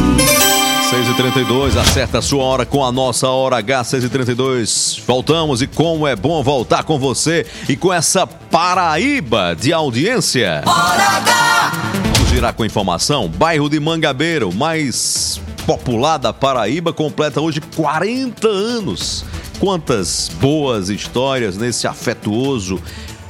[0.90, 5.00] 6h32, acerta a sua hora com a nossa hora H 6h32.
[5.06, 10.64] Voltamos e como é bom voltar com você e com essa Paraíba de audiência.
[10.64, 13.28] Vamos girar com informação.
[13.28, 19.24] Bairro de Mangabeira, o mais popular da Paraíba, completa hoje 40 anos.
[19.60, 22.82] Quantas boas histórias nesse afetuoso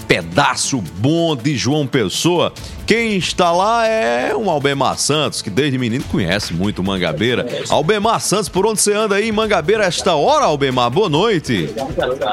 [0.07, 2.53] pedaço bom de João Pessoa.
[2.87, 7.47] Quem está lá é um Albemar Santos, que desde menino conhece muito Mangabeira.
[7.69, 10.91] Albemar Santos, por onde você anda aí em Mangabeira esta hora, Albemar?
[10.91, 11.75] Boa noite.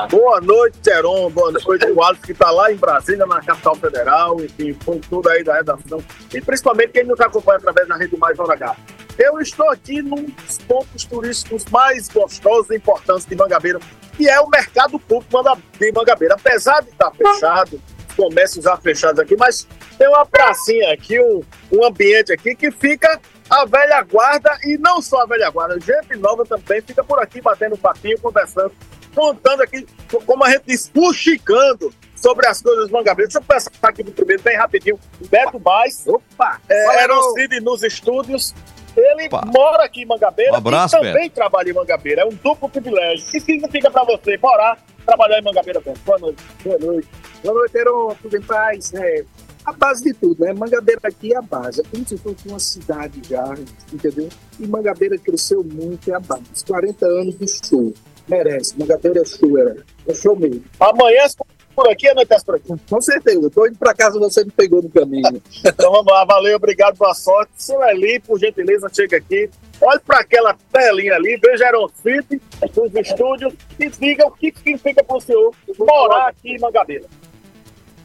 [0.09, 1.29] Boa noite, Teron.
[1.31, 5.43] Boa noite, o que está lá em Brasília, na capital federal, enfim, com tudo aí
[5.43, 6.03] da redação.
[6.33, 8.75] E principalmente quem nos acompanha através da Rede Mais Hora H.
[9.17, 13.79] Eu estou aqui num dos pontos turísticos mais gostosos e importantes de Mangabeira,
[14.15, 15.43] que é o mercado público
[15.79, 16.35] de Mangabeira.
[16.35, 21.41] Apesar de estar fechado, os comércios já fechados aqui, mas tem uma pracinha aqui, um,
[21.71, 26.15] um ambiente aqui que fica a velha guarda e não só a velha guarda, gente
[26.17, 28.71] nova também fica por aqui batendo papinho, conversando,
[29.13, 29.85] contando aqui,
[30.25, 33.33] como a gente diz, fuxicando sobre as coisas mangabeiras.
[33.33, 34.99] Deixa eu passar aqui no primeiro, bem rapidinho.
[35.29, 38.55] Beto Baez, opa, é, Erocide nos estúdios.
[38.95, 42.21] Ele mora aqui em Mangabeira Um abraço, e também trabalha em Mangabeira.
[42.21, 43.27] É um duplo privilégio.
[43.27, 45.99] O que significa pra você morar, trabalhar em Mangabeira, Beto?
[46.05, 46.43] Boa noite.
[46.63, 47.07] Boa noite.
[47.43, 48.15] Boa noite, Heron.
[48.21, 48.93] Tudo em paz?
[48.93, 49.23] É,
[49.65, 50.53] a base de tudo, né?
[50.53, 51.81] Mangabeira aqui é a base.
[51.81, 53.55] É como se fosse uma cidade já,
[53.91, 54.29] entendeu?
[54.59, 56.65] E Mangabeira cresceu muito, é a base.
[56.67, 57.93] 40 anos de show.
[58.27, 58.77] Merece.
[58.77, 59.75] Mangabeira é show, é,
[60.07, 60.63] é show mesmo.
[60.79, 61.25] Amanhã
[61.73, 62.73] por aqui, anoitece por aqui.
[62.89, 63.41] Com certeza.
[63.41, 65.41] Eu tô indo pra casa, você me pegou no caminho.
[65.65, 67.51] Então vamos lá, valeu, obrigado, boa sorte.
[67.57, 69.49] Sueli, por gentileza, chega aqui.
[69.81, 75.03] Olhe para aquela telinha ali, veja Aeron City, os estúdios, e diga o que significa
[75.03, 77.05] para o senhor morar aqui em Mangabeira.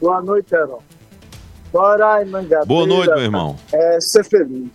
[0.01, 0.79] Boa noite, Heron.
[1.73, 2.65] Morar em Mangabeira.
[2.65, 3.55] Boa noite, meu irmão.
[3.71, 4.69] É ser feliz.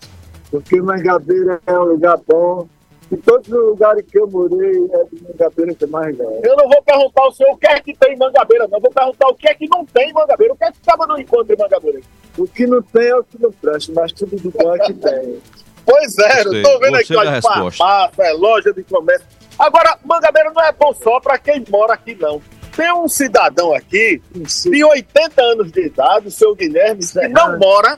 [0.51, 2.67] Porque Mangabeira é um lugar bom.
[3.11, 6.39] E todos os lugares que eu morei é de Mangabeira que mais legal.
[6.43, 8.77] Eu não vou perguntar ao senhor o que é que tem em Mangabeira, não.
[8.77, 10.53] Eu vou perguntar o que é que não tem em Mangabeira.
[10.53, 11.99] O que é que estava no encontro em Mangabeira?
[12.37, 14.93] O que não tem é o que não presta, mas tudo do bom é que
[14.93, 15.39] tem.
[15.85, 17.77] Pois é, eu Gostei, tô vendo aqui, gostei da olha, resposta.
[17.77, 19.27] farmácia, é loja de comércio.
[19.57, 22.41] Agora, Mangabeira não é bom só para quem mora aqui, não.
[22.75, 27.97] Tem um cidadão aqui de 80 anos de idade, o seu Guilherme, que não mora,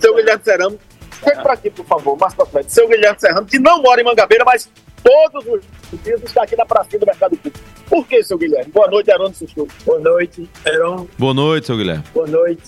[0.00, 0.78] seu Guilherme Serrano,
[1.24, 2.72] chega para aqui, por favor, mais pra frente.
[2.72, 4.68] Seu Guilherme Serrano, que não mora em Mangabeira, mas
[5.02, 7.58] todos os dias está aqui na pracinha do Mercado Público.
[7.88, 8.70] Por que, seu Guilherme?
[8.70, 9.32] Boa noite, Heron.
[9.86, 11.06] Boa noite, Heron.
[11.18, 12.04] Boa noite, seu Guilherme.
[12.12, 12.62] Boa noite.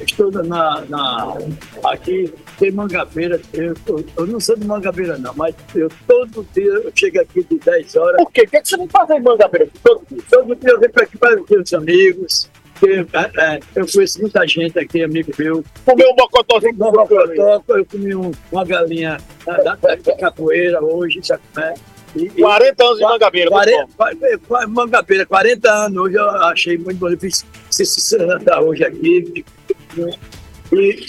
[0.00, 1.38] Estou na, na,
[1.84, 3.40] aqui em Mangabeira.
[3.52, 7.42] Eu, eu, eu não sou de Mangabeira, não, mas eu todo dia eu chego aqui
[7.44, 8.16] de 10 horas.
[8.22, 8.42] Por quê?
[8.42, 10.22] O que, é que você não faz em Mangabeira todo dia?
[10.28, 12.50] Todo dia eu venho para aqui para ver os amigos.
[12.82, 15.64] Eu, é, é, eu conheço muita gente aqui, amigo meu.
[15.84, 17.38] Comeu um bocotózinho com brócolis?
[17.68, 19.16] Eu comi um- uma galinha
[19.46, 21.42] da, da, da capoeira hoje, sabe?
[21.56, 21.74] né?
[22.14, 25.98] E- e- 40 anos de Mangabeira, muito 40, qua- qua- Mangabeira, 40 anos.
[25.98, 27.08] Hoje eu achei muito bom.
[27.08, 29.44] Eu fiz 60 hoje aqui.
[30.72, 31.06] E,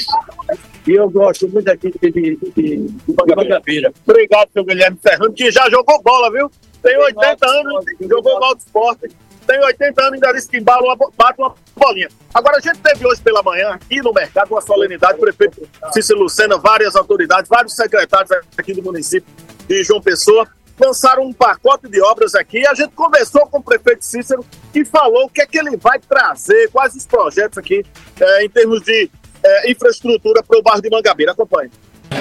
[0.87, 3.91] e eu gosto muito aqui de, de, de, de Mangabeira.
[4.07, 6.49] Obrigado, seu Guilherme Serrano, que já jogou bola, viu?
[6.81, 9.09] Tem 80 anos, jogou bola de esporte.
[9.47, 12.09] Tem 80 anos e ainda diz que embala bate uma bolinha.
[12.33, 16.19] Agora, a gente teve hoje pela manhã, aqui no mercado, uma solenidade, o prefeito Cícero
[16.19, 19.33] Lucena, várias autoridades, vários secretários aqui do município
[19.67, 20.47] de João Pessoa,
[20.79, 22.67] lançaram um pacote de obras aqui.
[22.67, 24.45] A gente conversou com o prefeito Cícero
[24.75, 27.83] e falou o que é que ele vai trazer, quais os projetos aqui
[28.19, 29.09] eh, em termos de
[29.43, 31.31] eh, infraestrutura para o bairro de Mangabeira.
[31.31, 31.71] Acompanhe.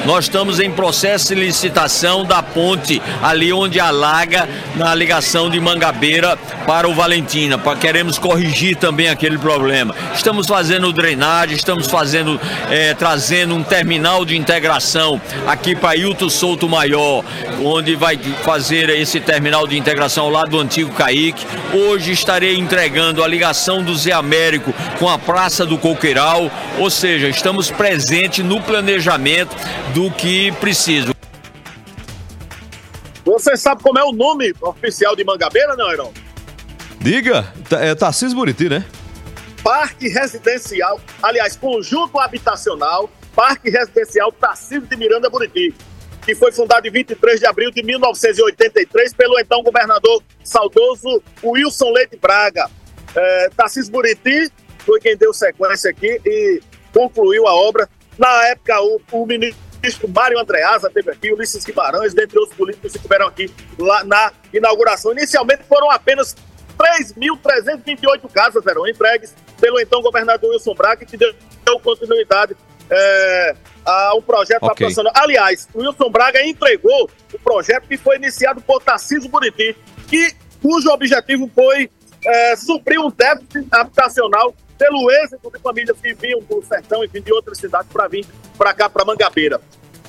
[0.04, 6.36] Nós estamos em processo de licitação da ponte ali onde alaga na ligação de Mangabeira
[6.66, 7.58] para o Valentina.
[7.58, 9.94] Pra, queremos corrigir também aquele problema.
[10.14, 12.40] Estamos fazendo drenagem, estamos fazendo,
[12.70, 17.24] eh, trazendo um terminal de integração aqui para Hilton Souto Maior,
[17.62, 21.44] onde vai fazer esse terminal de integração ao lado do antigo Caique.
[21.72, 27.28] Hoje estarei entregando a ligação do Zé Américo com a Praça do Coqueiral, ou seja,
[27.28, 29.56] estamos presentes no planejamento
[29.94, 31.14] do que precisa.
[33.24, 36.12] Você sabe como é o nome oficial de Mangabeira, não, Heron?
[37.00, 38.84] Diga, tá- é Tarcísio Buriti, né?
[39.62, 45.74] Parque Residencial, aliás, Conjunto Habitacional, Parque Residencial Tarcísio de Miranda Buriti,
[46.24, 52.16] que foi fundado em 23 de abril de 1983 pelo então governador saudoso Wilson Leite
[52.16, 52.70] Braga.
[53.14, 56.60] É, Tarcísio Buriti foi quem deu sequência aqui e
[56.92, 57.88] concluiu a obra.
[58.16, 59.60] Na época, o, o ministro
[60.08, 65.12] Mário Andreasa esteve aqui, Ulisses Guimarães, dentre outros políticos que estiveram aqui lá na inauguração.
[65.12, 66.34] Inicialmente foram apenas
[66.78, 71.34] 3.328 casas eram entregues pelo então governador Wilson Braga, que deu
[71.82, 72.56] continuidade
[72.90, 74.70] é, a um projeto Ok.
[74.70, 75.12] habitacional.
[75.16, 79.76] Aliás, o Wilson Braga entregou o projeto que foi iniciado por Tarcísio Buriti,
[80.08, 81.90] que, cujo objetivo foi
[82.24, 87.32] é, suprir um déficit habitacional pelo êxito de famílias que vinham do sertão e de
[87.32, 89.60] outras cidades para vir para cá, para Mangabeira.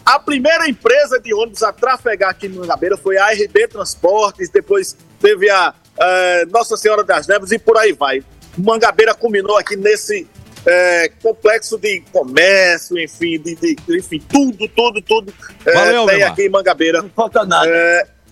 [0.06, 4.96] A primeira empresa de ônibus a trafegar aqui em Mangabeira foi a RB Transportes, depois
[5.20, 8.24] teve a eh, Nossa Senhora das Neves e por aí vai.
[8.58, 10.26] Mangabeira culminou aqui nesse
[10.66, 15.34] eh, complexo de comércio, enfim, de, de- enfim, tudo, tudo, tudo
[15.66, 17.02] eh, Valeu, tem aqui em Mangabeira.
[17.02, 17.70] Não falta nada.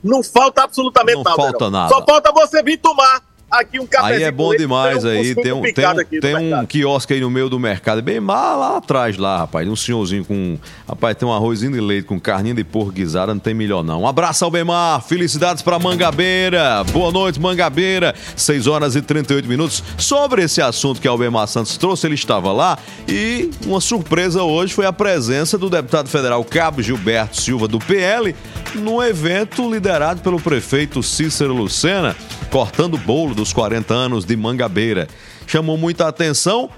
[0.04, 1.36] não falta absolutamente Não nada.
[1.36, 1.90] falta nada.
[1.90, 3.22] Só falta você vir tomar
[3.60, 4.18] aqui um cafezinho.
[4.18, 5.36] Aí é bom demais um aí.
[5.36, 6.68] Tem um, tem um, no tem um mercado.
[6.68, 9.68] quiosque aí no meio do mercado, bem lá, lá atrás lá, rapaz.
[9.68, 10.58] Um senhorzinho com.
[10.88, 14.02] Rapaz, tem um arrozinho de leite com carninha de porco guisada, não tem melhor não.
[14.02, 16.84] Um abraço ao Bemar, felicidades pra Mangabeira.
[16.86, 18.14] Boa noite, Mangabeira.
[18.36, 19.84] 6 horas e 38 minutos.
[19.98, 22.78] Sobre esse assunto que Albemar Santos trouxe, ele estava lá
[23.08, 28.36] e uma surpresa hoje foi a presença do deputado federal Cabo Gilberto Silva do PL
[28.76, 32.16] num evento liderado pelo prefeito Cícero Lucena,
[32.52, 35.08] cortando o bolo dos 40 anos de Mangabeira.
[35.46, 36.70] Chamou muita atenção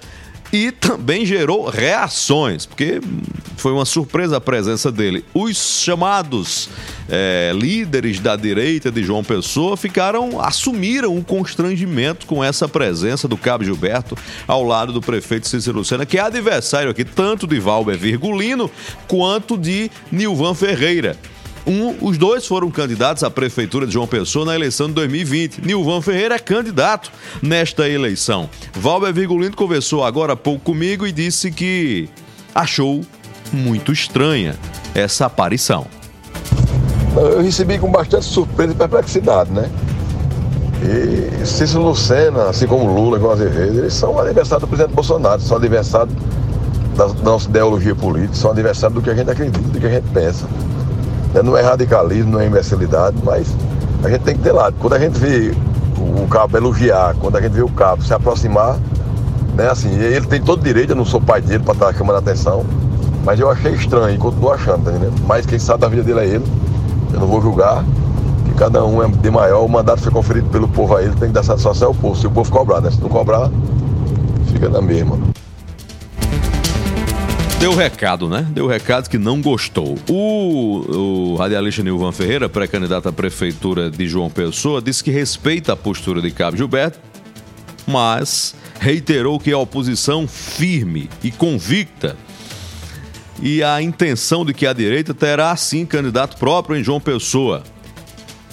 [0.52, 3.02] e também gerou reações, porque
[3.58, 5.24] foi uma surpresa a presença dele.
[5.34, 6.70] Os chamados
[7.10, 13.38] eh, líderes da direita de João Pessoa ficaram, assumiram um constrangimento com essa presença do
[13.38, 17.98] Cabo Gilberto ao lado do prefeito Cícero Lucena, que é adversário aqui tanto de Valber
[17.98, 18.70] Virgulino
[19.08, 21.18] quanto de Nilvan Ferreira.
[21.68, 25.66] Um, os dois foram candidatos à Prefeitura de João Pessoa na eleição de 2020.
[25.66, 27.12] Nilvan Ferreira é candidato
[27.42, 28.50] nesta eleição.
[28.74, 32.08] Valber Virgulino conversou agora há pouco comigo e disse que
[32.56, 33.02] achou
[33.52, 34.56] muito estranha
[34.96, 35.86] essa aparição.
[37.18, 39.70] Eu recebi com bastante surpresa e perplexidade, né?
[40.82, 45.58] E Cícero Lucena, assim como Lula, igual Azevedo, eles são adversários do presidente Bolsonaro, são
[45.58, 46.16] adversários
[46.96, 50.08] da nossa ideologia política, são adversários do que a gente acredita, do que a gente
[50.14, 50.48] pensa.
[51.34, 51.42] Né?
[51.42, 53.48] Não é radicalismo, não é imbecilidade, mas
[54.04, 54.76] a gente tem que ter lado.
[54.80, 55.54] Quando a gente vê
[56.24, 58.78] o cabo elogiar, quando a gente vê o cabo se aproximar,
[59.56, 62.64] né, assim, ele tem todo direito, eu não sou pai dele para estar chamando atenção,
[63.26, 65.16] mas eu achei estranho e continuo achando, entendendo?
[65.26, 66.46] Mas quem sabe da vida dele é ele,
[67.12, 67.84] eu não vou julgar,
[68.46, 71.30] que cada um é de maior, o mandato foi conferido pelo povo a ele, tem
[71.30, 72.92] que dar satisfação ao povo, se o povo cobrar, né?
[72.92, 73.50] Se não cobrar,
[74.52, 75.18] fica na mesma.
[77.60, 78.48] Deu recado, né?
[78.52, 79.98] Deu recado que não gostou.
[80.08, 85.76] O, o radialista Nilvan Ferreira, pré-candidato à prefeitura de João Pessoa, disse que respeita a
[85.76, 87.00] postura de Cabo Gilberto,
[87.88, 92.16] mas reiterou que a oposição firme e convicta
[93.42, 97.64] e a intenção de que a direita terá sim candidato próprio em João Pessoa.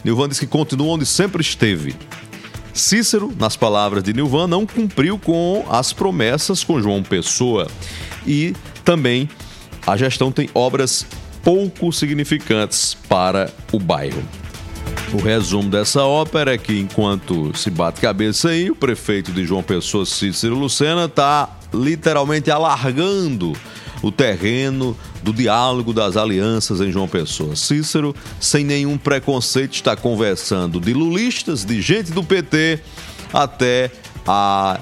[0.02, 1.94] Nilvan disse que continua onde sempre esteve.
[2.72, 7.68] Cícero, nas palavras de Nilvan, não cumpriu com as promessas com João Pessoa.
[8.26, 9.28] E também
[9.86, 11.06] a gestão tem obras
[11.42, 14.22] pouco significantes para o bairro.
[15.12, 19.62] O resumo dessa ópera é que, enquanto se bate cabeça aí, o prefeito de João
[19.62, 23.52] Pessoa, Cícero Lucena, está literalmente alargando
[24.02, 27.54] o terreno do diálogo das alianças em João Pessoa.
[27.56, 32.80] Cícero, sem nenhum preconceito, está conversando de lulistas, de gente do PT,
[33.32, 33.90] até
[34.26, 34.80] a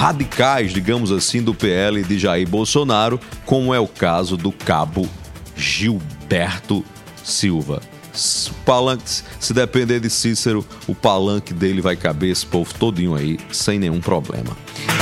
[0.00, 5.06] radicais, digamos assim, do PL de Jair Bolsonaro, como é o caso do cabo
[5.54, 6.82] Gilberto
[7.22, 7.82] Silva.
[8.64, 13.78] Palanque, se depender de Cícero, o palanque dele vai caber esse povo todinho aí, sem
[13.78, 14.56] nenhum problema.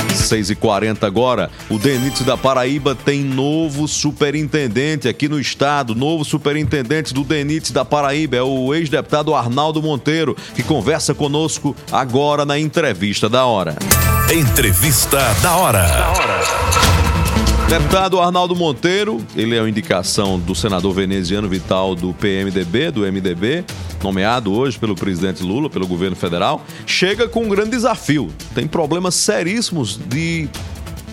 [0.09, 7.23] 6h40 agora, o DENIT da Paraíba tem novo superintendente aqui no estado, novo superintendente do
[7.23, 13.45] DENIT da Paraíba, é o ex-deputado Arnaldo Monteiro, que conversa conosco agora na entrevista da
[13.45, 13.75] hora.
[14.31, 15.87] Entrevista da hora.
[15.87, 16.88] Da hora.
[17.69, 23.63] Deputado Arnaldo Monteiro, ele é uma indicação do senador veneziano Vital do PMDB, do MDB,
[24.03, 28.33] nomeado hoje pelo presidente Lula, pelo governo federal, chega com um grande desafio.
[28.55, 30.49] Tem problemas seríssimos de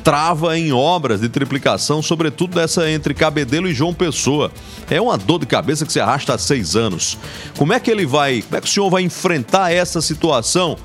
[0.03, 4.51] trava em obras de triplicação, sobretudo dessa entre Cabedelo e João Pessoa.
[4.89, 7.19] É uma dor de cabeça que se arrasta há seis anos.
[7.59, 10.79] Como é que ele vai, como é que o senhor vai enfrentar essa situação?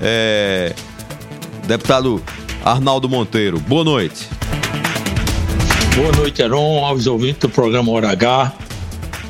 [0.00, 0.74] É...
[1.66, 2.22] Deputado
[2.64, 4.26] Arnaldo Monteiro, boa noite.
[5.98, 8.52] Boa noite, Heron, aos ouvintes do programa Hora H.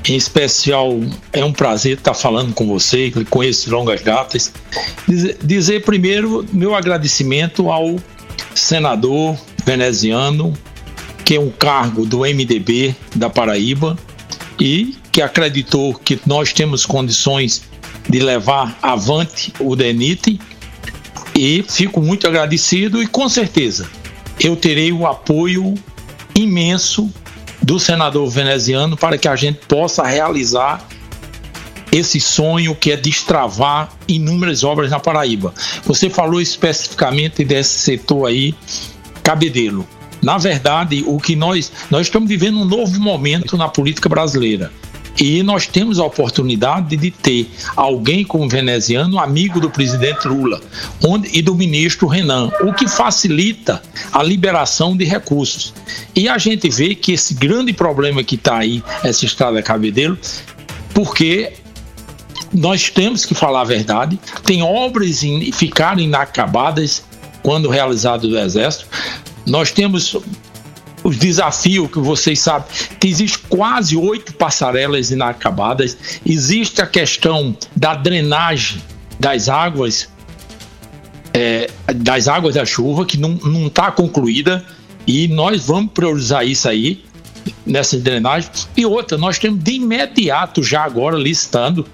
[0.07, 1.01] Em especial,
[1.33, 4.53] é um prazer estar falando com você, que conheço longas datas.
[5.09, 7.97] Dizer, dizer primeiro meu agradecimento ao
[8.55, 10.53] senador veneziano,
[11.25, 13.97] que é um cargo do MDB da Paraíba
[14.61, 17.63] e que acreditou que nós temos condições
[18.11, 20.39] de levar avante o DENIT
[21.35, 23.89] e fico muito agradecido e com certeza
[24.39, 25.75] eu terei o apoio
[26.39, 27.11] imenso
[27.63, 30.87] do senador veneziano para que a gente possa realizar
[31.91, 35.55] esse sonho que é destravar inúmeras obras na Paraíba.
[35.85, 38.55] Você falou especificamente desse setor aí,
[39.23, 39.87] Cabedelo.
[40.21, 44.73] Na verdade, o que nós nós estamos vivendo um novo momento na política brasileira.
[45.19, 50.61] E nós temos a oportunidade de ter alguém como veneziano, amigo do presidente Lula
[51.05, 55.75] onde, e do ministro Renan, o que facilita a liberação de recursos.
[56.15, 60.17] E a gente vê que esse grande problema que está aí, essa estrada Cabedelo,
[60.95, 61.53] porque
[62.53, 67.03] nós temos que falar a verdade, tem obras que ficaram inacabadas
[67.43, 68.87] quando realizado do Exército.
[69.47, 70.17] Nós temos
[71.09, 72.69] os desafios que vocês sabem,
[73.01, 78.83] que existe quase oito passarelas inacabadas, existe a questão da drenagem
[79.19, 80.09] das águas,
[81.33, 84.65] é, das águas da chuva, que não está concluída,
[85.07, 87.03] e nós vamos priorizar isso aí,
[87.65, 88.51] nessa drenagem.
[88.77, 91.87] E outra, nós temos de imediato, já agora listando,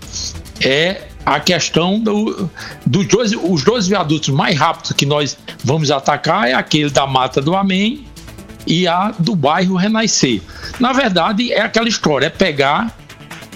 [0.60, 2.50] é a questão do,
[2.84, 7.40] dos dois, os dois viadutos mais rápidos que nós vamos atacar é aquele da Mata
[7.40, 8.04] do Amém
[8.66, 10.40] e a do bairro Renascer.
[10.78, 12.96] Na verdade, é aquela história, é pegar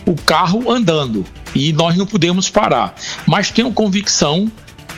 [0.06, 2.94] o carro andando e nós não podemos parar.
[3.26, 4.50] Mas tenho convicção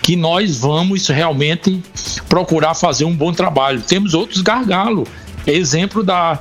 [0.03, 1.83] que nós vamos realmente
[2.29, 3.83] procurar fazer um bom trabalho.
[3.83, 5.09] Temos outros gargalos.
[5.47, 6.39] Exemplo da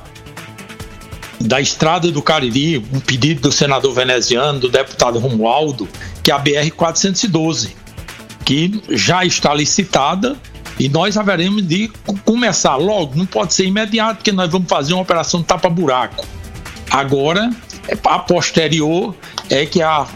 [1.40, 5.88] da estrada do Cariri, um pedido do senador veneziano, do deputado Romualdo,
[6.22, 7.74] que é a BR 412,
[8.44, 10.36] que já está licitada
[10.80, 11.92] e nós haveremos de
[12.24, 16.26] começar logo, não pode ser imediato, porque nós vamos fazer uma operação tapa-buraco.
[16.90, 17.50] Agora,
[18.02, 19.14] a posterior
[19.50, 20.06] é que a,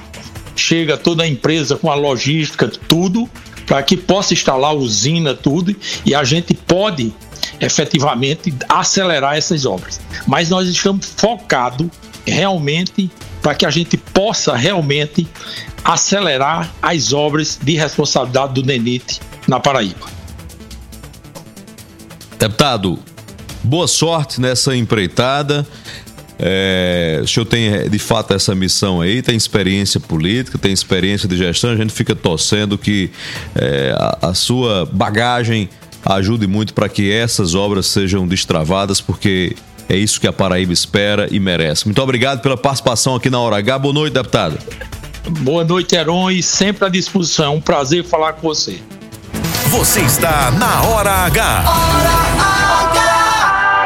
[0.57, 3.29] chega toda a empresa com a logística, tudo,
[3.67, 7.13] para que possa instalar usina, tudo, e a gente pode
[7.61, 10.01] efetivamente acelerar essas obras.
[10.27, 11.89] Mas nós estamos focados
[12.27, 13.11] realmente
[13.43, 15.29] para que a gente possa realmente
[15.85, 20.14] acelerar as obras de responsabilidade do DENIT na Paraíba.
[22.39, 22.99] Deputado,
[23.63, 25.67] boa sorte nessa empreitada.
[26.39, 31.37] É, o senhor tem de fato essa missão aí, tem experiência política, tem experiência de
[31.37, 33.11] gestão, a gente fica torcendo que
[33.55, 35.69] é, a, a, sua bagagem
[36.05, 39.55] ajude muito para que essas obras sejam destravadas, porque
[39.89, 41.87] é isso que a Paraíba espera e merece.
[41.87, 43.79] Muito obrigado pela participação aqui na Hora H.
[43.79, 44.59] Boa noite, deputado.
[45.41, 47.57] Boa noite, Heron, e sempre à disposição.
[47.57, 48.81] Um prazer falar com você.
[49.77, 51.65] Você está na Hora H.
[51.67, 52.15] Hora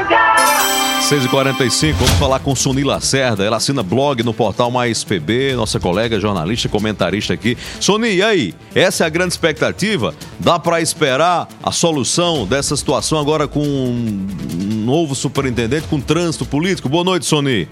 [0.01, 1.09] H.
[1.09, 3.43] 6h45, vamos falar com Suni Lacerda.
[3.43, 7.57] Ela assina blog no portal Mais PB, nossa colega jornalista, comentarista aqui.
[7.81, 8.55] Suni, e aí?
[8.75, 10.15] Essa é a grande expectativa?
[10.39, 16.91] Dá para esperar a solução dessa situação agora com um novo superintendente, com trânsito político?
[16.91, 17.67] Boa noite, Soni.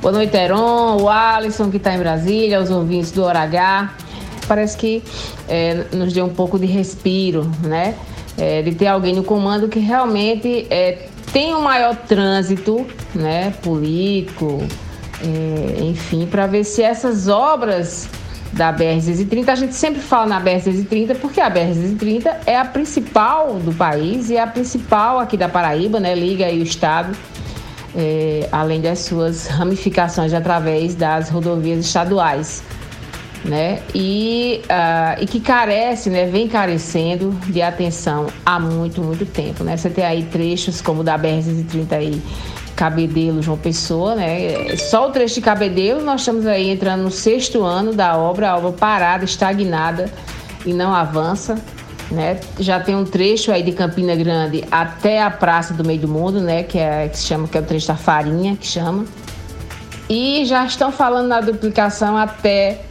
[0.00, 4.05] Boa noite, Heron, o Alisson que está em Brasília, os ouvintes do Hora H
[4.46, 5.02] parece que
[5.48, 7.94] é, nos deu um pouco de respiro, né?
[8.38, 14.62] É, de ter alguém no comando que realmente é, tem um maior trânsito, né, político,
[15.22, 18.08] é, enfim, para ver se essas obras
[18.52, 19.48] da BR-230.
[19.48, 24.36] A gente sempre fala na BR-230 porque a BR-230 é a principal do país e
[24.36, 26.14] é a principal aqui da Paraíba, né?
[26.14, 27.16] Liga aí o estado,
[27.94, 32.62] é, além das suas ramificações através das rodovias estaduais.
[33.44, 33.80] Né?
[33.94, 36.26] E, uh, e que carece, né?
[36.26, 39.62] vem carecendo de atenção há muito, muito tempo.
[39.62, 39.76] Né?
[39.76, 42.22] Você tem aí trechos como o da BR-230 aí,
[42.76, 44.76] Cabedelo, João Pessoa, né?
[44.76, 48.56] Só o trecho de Cabedelo, nós estamos aí entrando no sexto ano da obra, a
[48.58, 50.12] obra parada, estagnada
[50.64, 51.56] e não avança.
[52.10, 52.38] Né?
[52.60, 56.40] Já tem um trecho aí de Campina Grande até a Praça do Meio do Mundo,
[56.40, 56.62] né?
[56.62, 59.06] Que, é, que se chama, que é o trecho da farinha, que chama.
[60.08, 62.82] E já estão falando na duplicação até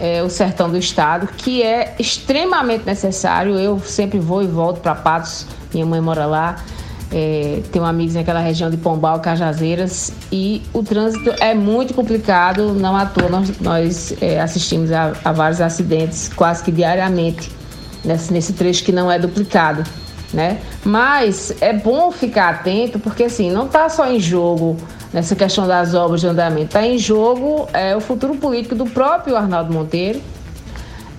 [0.00, 3.58] é, o sertão do estado, que é extremamente necessário.
[3.58, 6.56] Eu sempre vou e volto para Patos, minha mãe mora lá.
[7.12, 12.96] É, tenho amigos naquela região de Pombal, Cajazeiras, e o trânsito é muito complicado, não
[12.96, 17.52] à toa nós, nós é, assistimos a, a, vários acidentes quase que diariamente
[18.04, 19.84] nesse, nesse trecho que não é duplicado.
[20.32, 20.58] Né?
[20.84, 24.76] Mas é bom ficar atento porque assim não está só em jogo
[25.14, 29.36] nessa questão das obras de andamento, está em jogo é, o futuro político do próprio
[29.36, 30.20] Arnaldo Monteiro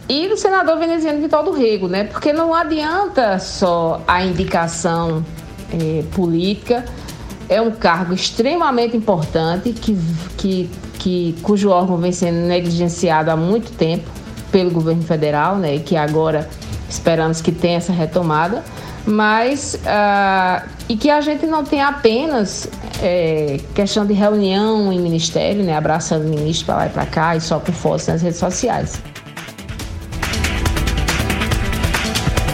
[0.09, 2.03] e do senador veneziano Vital do Rego, né?
[2.03, 5.25] Porque não adianta só a indicação
[5.71, 6.83] é, política,
[7.47, 9.97] é um cargo extremamente importante que,
[10.37, 10.69] que,
[10.99, 14.09] que, cujo órgão vem sendo negligenciado há muito tempo
[14.51, 16.49] pelo governo federal, né, e que agora
[16.89, 18.61] esperamos que tenha essa retomada,
[19.05, 22.69] mas uh, e que a gente não tem apenas
[23.01, 27.35] é, questão de reunião em ministério, né, abraçando o ministro para lá e para cá
[27.35, 29.01] e só com fotos nas redes sociais.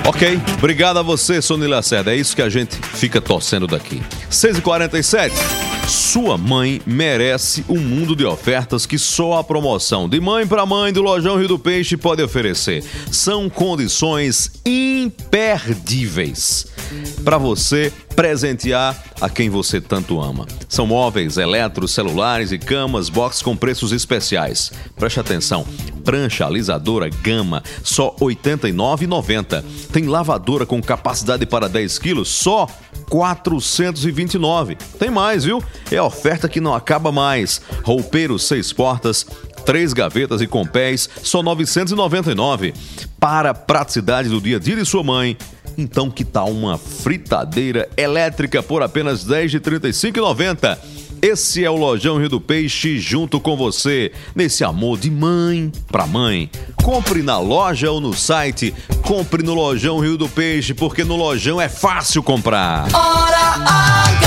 [0.06, 2.12] Ok, obrigado a você, Sony Lacerda.
[2.12, 4.02] É isso que a gente fica torcendo daqui.
[4.30, 5.61] 6h47.
[5.92, 10.94] Sua mãe merece um mundo de ofertas que só a promoção de mãe para mãe
[10.94, 12.82] do Lojão Rio do Peixe pode oferecer.
[13.12, 16.68] São condições imperdíveis
[17.26, 20.48] para você presentear a quem você tanto ama.
[20.70, 24.72] São móveis, eletros, celulares e camas, box com preços especiais.
[24.96, 25.66] Preste atenção.
[26.06, 29.64] Prancha alisadora Gama, só R$ 89,90.
[29.92, 32.68] Tem lavadora com capacidade para 10 quilos, só
[33.12, 34.78] 429.
[34.98, 35.62] Tem mais, viu?
[35.92, 37.62] É a oferta que não acaba mais.
[37.84, 39.28] Roupeiro seis portas,
[39.66, 42.74] três gavetas e com pés, só 999.
[43.20, 45.38] Para a praticidade do dia a dia de sua mãe,
[45.78, 50.78] então que tal uma fritadeira elétrica por apenas R$ 10 de 35,90?
[51.22, 56.08] Esse é o Lojão Rio do Peixe junto com você, nesse amor de mãe para
[56.08, 56.50] mãe.
[56.84, 61.62] Compre na loja ou no site, compre no Lojão Rio do Peixe, porque no Lojão
[61.62, 62.88] é fácil comprar.
[62.92, 64.21] Hora!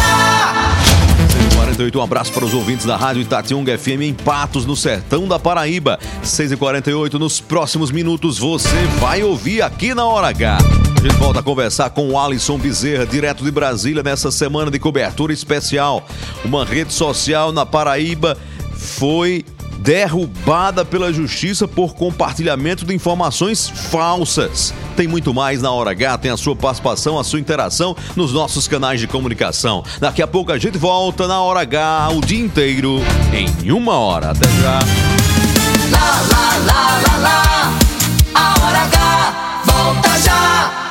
[1.75, 5.41] 48, um abraço para os ouvintes da Rádio Itatiunga FM em Patos, no sertão da
[5.41, 5.99] Paraíba.
[6.23, 10.59] 6h48, nos próximos minutos você vai ouvir aqui na Hora H.
[10.59, 14.79] A gente volta a conversar com o Alisson Bezerra, direto de Brasília, nessa semana de
[14.79, 16.07] cobertura especial.
[16.45, 18.39] Uma rede social na Paraíba
[18.73, 19.45] foi
[19.79, 24.73] derrubada pela justiça por compartilhamento de informações falsas.
[24.97, 28.69] Tem muito mais na Hora H, tem a sua participação, a sua interação nos nossos
[28.69, 29.85] canais de comunicação.
[30.01, 33.01] Daqui a pouco a gente volta na Hora H o dia inteiro
[33.33, 34.31] em uma hora.
[34.31, 34.79] Até já.
[35.91, 37.79] Lá, lá, lá, lá, lá.
[38.35, 40.85] A Hora H volta já.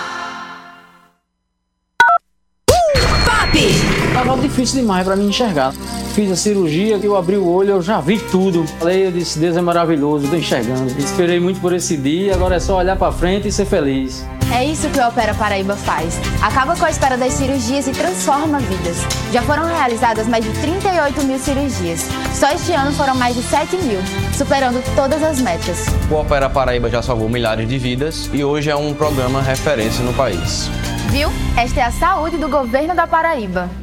[2.70, 4.03] Uh!
[4.14, 5.74] Tava difícil demais para mim enxergar
[6.14, 8.66] fiz a cirurgia, eu abri o olho, eu já vi tudo.
[8.80, 10.88] Falei, eu disse, Deus é maravilhoso, tô enxergando.
[11.00, 14.24] Esperei muito por esse dia, agora é só olhar para frente e ser feliz.
[14.54, 16.20] É isso que o Opera Paraíba faz.
[16.40, 18.98] Acaba com a espera das cirurgias e transforma vidas.
[19.32, 22.08] Já foram realizadas mais de 38 mil cirurgias.
[22.32, 24.00] Só este ano foram mais de 7 mil,
[24.38, 25.88] superando todas as metas.
[26.12, 30.14] O Opera Paraíba já salvou milhares de vidas e hoje é um programa referência no
[30.14, 30.70] país.
[31.10, 31.30] Viu?
[31.58, 33.83] Esta é a saúde do governo da Paraíba.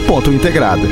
[0.00, 0.82] múltipla.integrada.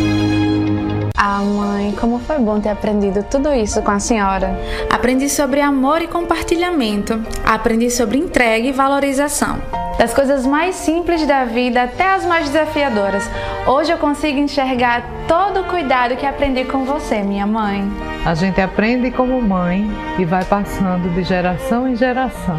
[1.16, 4.58] Ah, mãe, como foi bom ter aprendido tudo isso com a senhora.
[4.90, 7.20] Aprendi sobre amor e compartilhamento.
[7.44, 9.60] Aprendi sobre entrega e valorização.
[9.98, 13.28] Das coisas mais simples da vida até as mais desafiadoras.
[13.66, 17.88] Hoje eu consigo enxergar todo o cuidado que aprendi com você, minha mãe.
[18.24, 19.88] A gente aprende como mãe
[20.18, 22.58] e vai passando de geração em geração.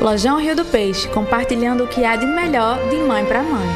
[0.00, 3.66] Lojão Rio do Peixe, compartilhando o que há de melhor de mãe para mãe.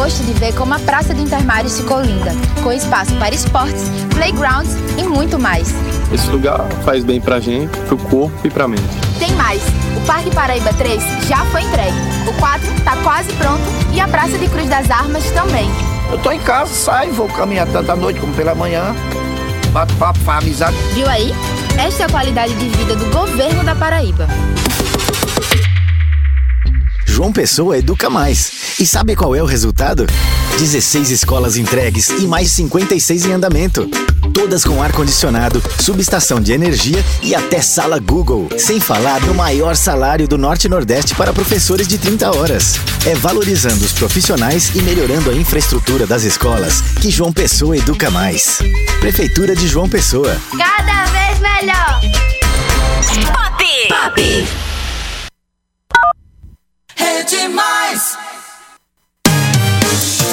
[0.00, 2.32] Gosto de ver como a Praça de Intermares ficou linda,
[2.62, 3.82] com espaço para esportes,
[4.14, 5.74] playgrounds e muito mais.
[6.10, 8.82] Esse lugar faz bem pra gente, pro corpo e pra mente.
[9.18, 9.60] Tem mais!
[9.94, 13.60] O Parque Paraíba 3 já foi entregue, o 4 está quase pronto
[13.92, 15.70] e a Praça de Cruz das Armas também.
[16.10, 18.96] Eu tô em casa, saio, vou caminhar tanto à noite como pela manhã.
[19.70, 20.76] Bato papo, amizade.
[20.94, 21.34] Viu aí?
[21.78, 24.26] Esta é a qualidade de vida do governo da Paraíba.
[27.20, 28.50] João Pessoa educa mais.
[28.80, 30.06] E sabe qual é o resultado?
[30.58, 33.86] 16 escolas entregues e mais 56 em andamento.
[34.32, 38.48] Todas com ar-condicionado, subestação de energia e até sala Google.
[38.56, 42.80] Sem falar do maior salário do Norte e Nordeste para professores de 30 horas.
[43.04, 48.60] É valorizando os profissionais e melhorando a infraestrutura das escolas que João Pessoa educa mais.
[48.98, 50.34] Prefeitura de João Pessoa.
[50.56, 52.00] Cada vez melhor.
[53.30, 53.64] Pop!
[53.90, 54.69] Pop!
[57.00, 58.18] Rede Mais.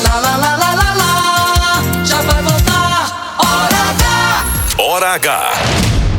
[0.03, 2.03] Lá, lá, lá, lá, lá, lá.
[2.03, 3.38] Já vai voltar.
[3.39, 4.43] Hora H.
[4.78, 5.51] Hora H.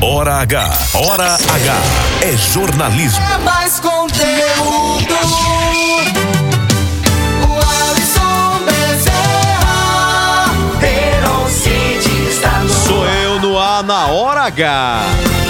[0.01, 0.78] Hora H.
[0.94, 1.76] Hora H.
[2.22, 3.22] É jornalismo.
[3.34, 5.18] É mais conteúdo.
[12.86, 15.47] Sou eu no ar na Hora H.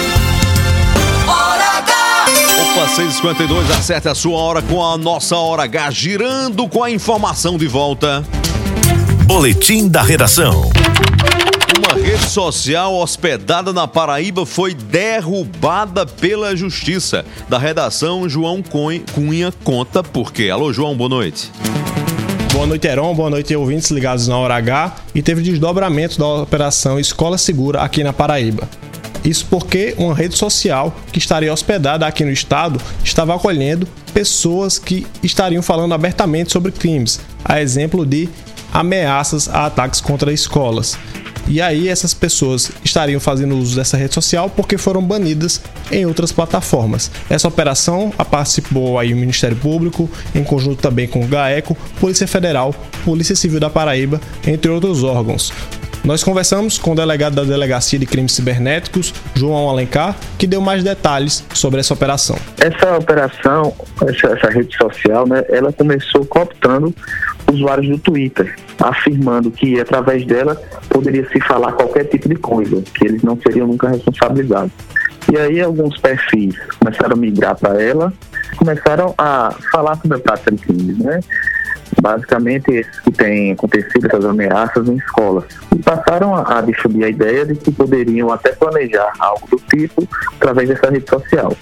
[2.79, 7.59] Opa, 6h52, acerte a sua hora com a nossa Hora H, girando com a informação
[7.59, 8.25] de volta.
[9.25, 10.71] Boletim da redação.
[11.77, 17.25] Uma rede social hospedada na Paraíba foi derrubada pela justiça.
[17.49, 20.49] Da redação, João Cunha Cunha conta por quê.
[20.49, 21.51] Alô, João, boa noite.
[22.53, 23.13] Boa noite, Heron.
[23.13, 24.95] Boa noite, ouvintes ligados na Hora H.
[25.17, 28.69] E teve desdobramento da operação Escola Segura aqui na Paraíba.
[29.25, 35.07] Isso porque uma rede social que estaria hospedada aqui no estado estava acolhendo pessoas que
[35.23, 38.29] estariam falando abertamente sobre crimes, a exemplo de
[38.73, 40.99] ameaças a ataques contra escolas.
[41.51, 46.31] E aí essas pessoas estariam fazendo uso dessa rede social porque foram banidas em outras
[46.31, 47.11] plataformas.
[47.31, 52.75] Essa operação participou aí o Ministério Público, em conjunto também com o GAECO, Polícia Federal,
[53.03, 55.51] Polícia Civil da Paraíba, entre outros órgãos.
[56.09, 60.83] Nós conversamos com o delegado da Delegacia de Crimes Cibernéticos, João Alencar, que deu mais
[60.83, 62.39] detalhes sobre essa operação.
[62.59, 63.75] Essa operação,
[64.09, 66.95] essa, essa rede social, né, ela começou cooptando
[67.53, 70.55] usuários do Twitter, afirmando que através dela
[70.89, 74.73] poderia se falar qualquer tipo de coisa, que eles não seriam nunca responsabilizados.
[75.31, 78.11] E aí alguns perfis começaram a migrar para ela,
[78.57, 81.21] começaram a falar sobre a prática de crimes, né?
[82.01, 85.45] Basicamente, esses que têm acontecido essas ameaças em escolas.
[85.75, 90.07] E passaram a, a difundir a ideia de que poderiam até planejar algo do tipo
[90.37, 91.53] através dessa rede social.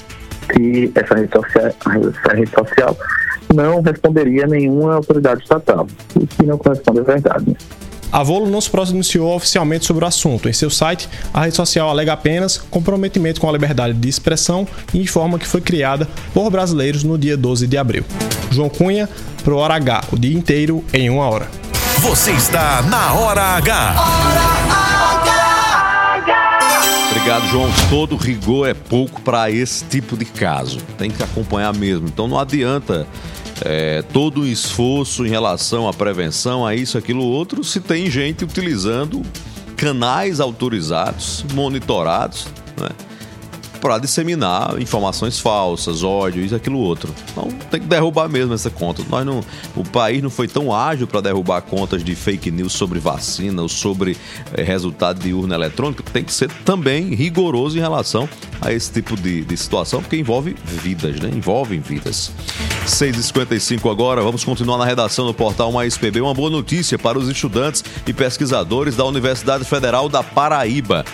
[0.53, 2.97] Se essa rede social, essa rede social
[3.55, 7.57] não responderia a nenhuma autoridade estatal, o que não corresponde à verdade.
[8.13, 10.49] A Volo não se pronunciou oficialmente sobre o assunto.
[10.49, 15.01] Em seu site, a rede social alega apenas comprometimento com a liberdade de expressão e
[15.01, 18.05] informa que foi criada por brasileiros no dia 12 de abril.
[18.51, 19.09] João Cunha,
[19.43, 21.49] pro Hora H, o dia inteiro em uma hora.
[22.01, 23.97] Você está na Hora H.
[27.11, 27.69] Obrigado, João.
[27.91, 30.79] Todo rigor é pouco para esse tipo de caso.
[30.97, 32.07] Tem que acompanhar mesmo.
[32.07, 33.07] Então não adianta
[33.65, 38.45] é, todo o esforço em relação à prevenção, a isso, aquilo, outro, se tem gente
[38.45, 39.23] utilizando
[39.77, 42.47] canais autorizados, monitorados,
[42.79, 42.89] né,
[43.87, 47.15] para disseminar informações falsas, ódio, isso, aquilo, outro.
[47.31, 49.01] Então tem que derrubar mesmo essa conta.
[49.09, 49.45] Nós não,
[49.77, 53.69] o país não foi tão ágil para derrubar contas de fake news sobre vacina ou
[53.69, 54.17] sobre
[54.55, 56.03] eh, resultado de urna eletrônica.
[56.13, 58.29] Tem que ser também rigoroso em relação
[58.61, 61.31] a esse tipo de, de situação, porque envolve vidas, né?
[61.33, 62.33] Envolvem vidas.
[62.89, 66.23] 6h55 agora, vamos continuar na redação do portal Mais PB.
[66.23, 71.05] Uma boa notícia para os estudantes e pesquisadores da Universidade Federal da Paraíba.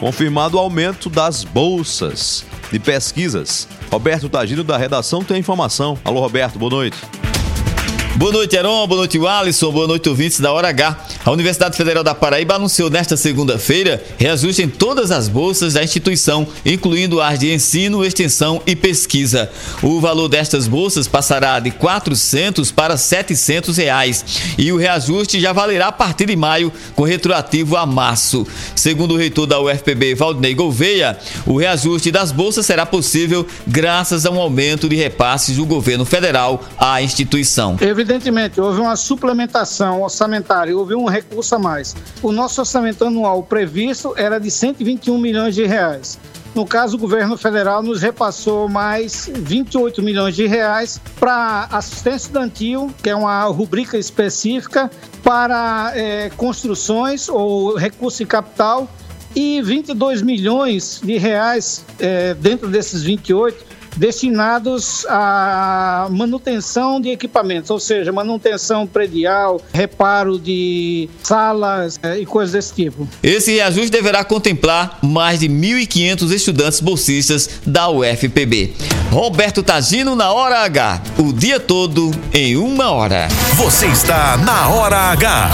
[0.00, 3.68] Confirmado o aumento das bolsas de pesquisas.
[3.92, 5.98] Roberto Tagino, da redação, tem a informação.
[6.02, 6.96] Alô, Roberto, boa noite.
[8.16, 8.86] Boa noite, Heron.
[8.88, 9.70] Boa noite, Alisson.
[9.70, 10.98] Boa noite, ouvintes da Hora H.
[11.24, 16.46] A Universidade Federal da Paraíba anunciou nesta segunda-feira reajuste em todas as bolsas da instituição,
[16.66, 19.48] incluindo as de ensino, extensão e pesquisa.
[19.80, 24.24] O valor destas bolsas passará de 400 para 700 reais
[24.58, 28.46] e o reajuste já valerá a partir de maio, com retroativo a março.
[28.74, 34.30] Segundo o reitor da UFPB, Valdinei Gouveia, o reajuste das bolsas será possível graças a
[34.30, 37.76] um aumento de repasses do governo federal à instituição.
[38.00, 41.94] Evidentemente, houve uma suplementação orçamentária, houve um recurso a mais.
[42.22, 46.18] O nosso orçamento anual previsto era de 121 milhões de reais.
[46.54, 52.90] No caso, o governo federal nos repassou mais 28 milhões de reais para assistência estudantil,
[53.02, 54.90] que é uma rubrica específica,
[55.22, 58.88] para eh, construções ou recurso em capital,
[59.36, 63.62] e 22 milhões de reais eh, dentro desses 28
[63.96, 72.52] destinados à manutenção de equipamentos, ou seja, manutenção predial, reparo de salas eh, e coisas
[72.52, 73.08] desse tipo.
[73.22, 78.74] Esse reajuste deverá contemplar mais de 1.500 estudantes bolsistas da UFPB.
[79.10, 81.02] Roberto Tagino na Hora H.
[81.18, 83.28] O dia todo em uma hora.
[83.56, 85.50] Você está na Hora H.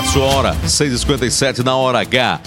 [0.00, 2.40] Sua hora, 6h57 na hora H.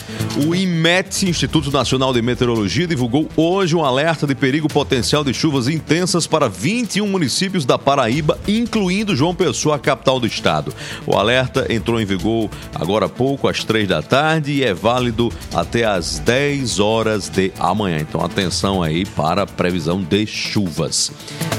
[0.47, 5.67] O IMET, Instituto Nacional de Meteorologia, divulgou hoje um alerta de perigo potencial de chuvas
[5.67, 10.73] intensas para 21 municípios da Paraíba, incluindo João Pessoa, capital do estado.
[11.05, 15.31] O alerta entrou em vigor agora há pouco, às 3 da tarde, e é válido
[15.53, 17.99] até às 10 horas de amanhã.
[17.99, 21.11] Então, atenção aí para a previsão de chuvas.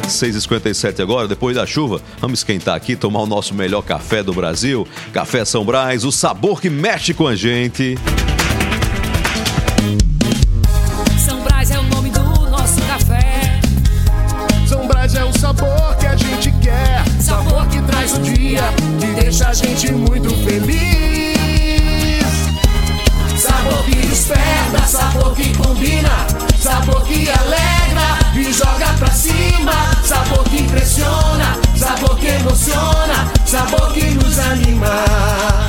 [0.07, 4.87] 6h57 agora, depois da chuva, vamos esquentar aqui, tomar o nosso melhor café do Brasil.
[5.13, 5.65] Café São
[6.07, 7.97] O sabor que mexe com a gente.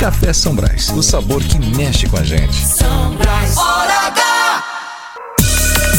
[0.07, 2.55] Café São Brás, o sabor que mexe com a gente.
[2.65, 3.57] São Brás.
[3.57, 4.36] Hora H!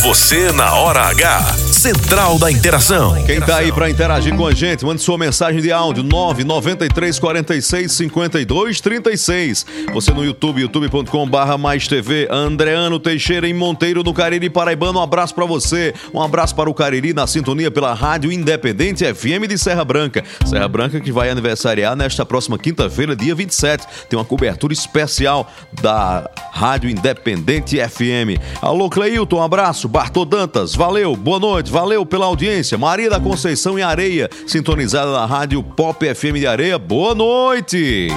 [0.03, 1.55] Você na Hora H.
[1.73, 3.21] Central da Interação.
[3.25, 7.93] Quem tá aí para interagir com a gente, mande sua mensagem de áudio 993 46
[7.93, 9.67] 52 36.
[9.93, 12.29] Você no YouTube, youtube.com/barra mais TV.
[12.31, 15.01] Andreano Teixeira em Monteiro, no Cariri Paraibano.
[15.01, 15.93] Um abraço para você.
[16.15, 20.23] Um abraço para o Cariri na sintonia pela Rádio Independente FM de Serra Branca.
[20.47, 23.85] Serra Branca que vai aniversariar nesta próxima quinta-feira, dia 27.
[24.09, 25.51] Tem uma cobertura especial
[25.83, 28.41] da Rádio Independente FM.
[28.63, 29.88] Alô, Cleilton, um abraço.
[29.89, 32.77] Bartô Dantas, valeu, boa noite, valeu pela audiência.
[32.77, 38.09] Maria da Conceição em Areia, sintonizada na Rádio Pop FM de Areia, boa noite.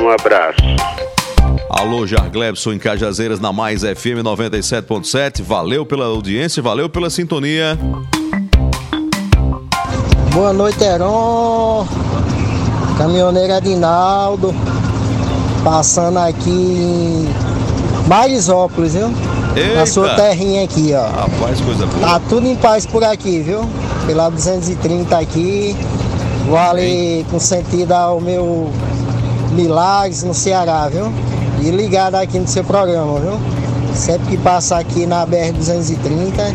[0.00, 0.58] Um abraço.
[1.70, 7.78] Alô, Jarglebson em Cajazeiras na Mais FM 97.7, valeu pela audiência, valeu pela sintonia.
[10.32, 11.86] Boa noite, Heron.
[12.98, 14.52] Caminhoneiro Adinaldo.
[15.62, 17.28] Passando aqui em
[18.08, 19.37] Marisópolis, viu?
[19.74, 21.06] Na sua terrinha aqui, ó.
[21.06, 22.06] Rapaz, coisa boa.
[22.06, 23.68] Tá tudo em paz por aqui, viu?
[24.06, 25.76] Pela 230 aqui.
[26.46, 28.70] Vou ali com sentido ao meu
[29.52, 31.12] Milagres no Ceará, viu?
[31.60, 33.38] E ligado aqui no seu programa, viu?
[33.94, 36.54] Sempre que passa aqui na BR-230,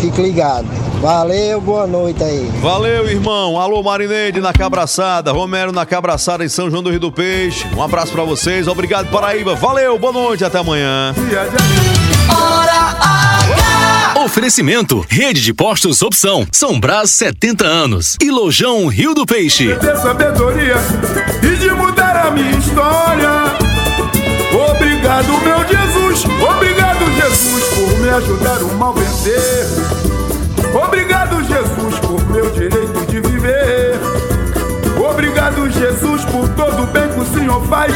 [0.00, 0.66] fique ligado.
[1.00, 2.48] Valeu, boa noite aí.
[2.60, 3.58] Valeu, irmão.
[3.58, 7.66] Alô, Marineide na Cabraçada, Romero na Cabraçada em São João do Rio do Peixe.
[7.76, 8.68] Um abraço pra vocês.
[8.68, 9.56] Obrigado, Paraíba.
[9.56, 11.12] Valeu, boa noite, até amanhã.
[12.34, 12.96] Hora
[14.14, 14.20] H!
[14.24, 19.74] Oferecimento: Rede de Postos Opção, São Brás 70 anos e Lojão Rio do Peixe.
[19.76, 20.76] ter sabedoria
[21.42, 23.30] e de mudar a minha história.
[24.70, 29.66] Obrigado, meu Jesus, obrigado, Jesus, por me ajudar o mal vencer.
[30.74, 33.98] Obrigado, Jesus, por meu direito de viver.
[35.10, 37.92] Obrigado, Jesus, por todo o bem que o Senhor faz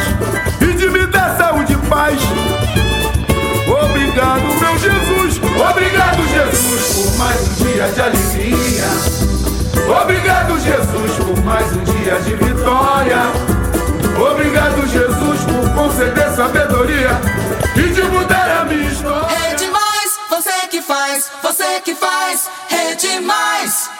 [7.77, 8.85] dia de alegria.
[10.01, 13.17] Obrigado, Jesus, por mais um dia de vitória.
[14.19, 17.11] Obrigado, Jesus, por conceder sabedoria
[17.75, 19.27] e de mudar a minha história.
[19.27, 23.96] Rede Mais, você que faz, você que faz, Rede Mais.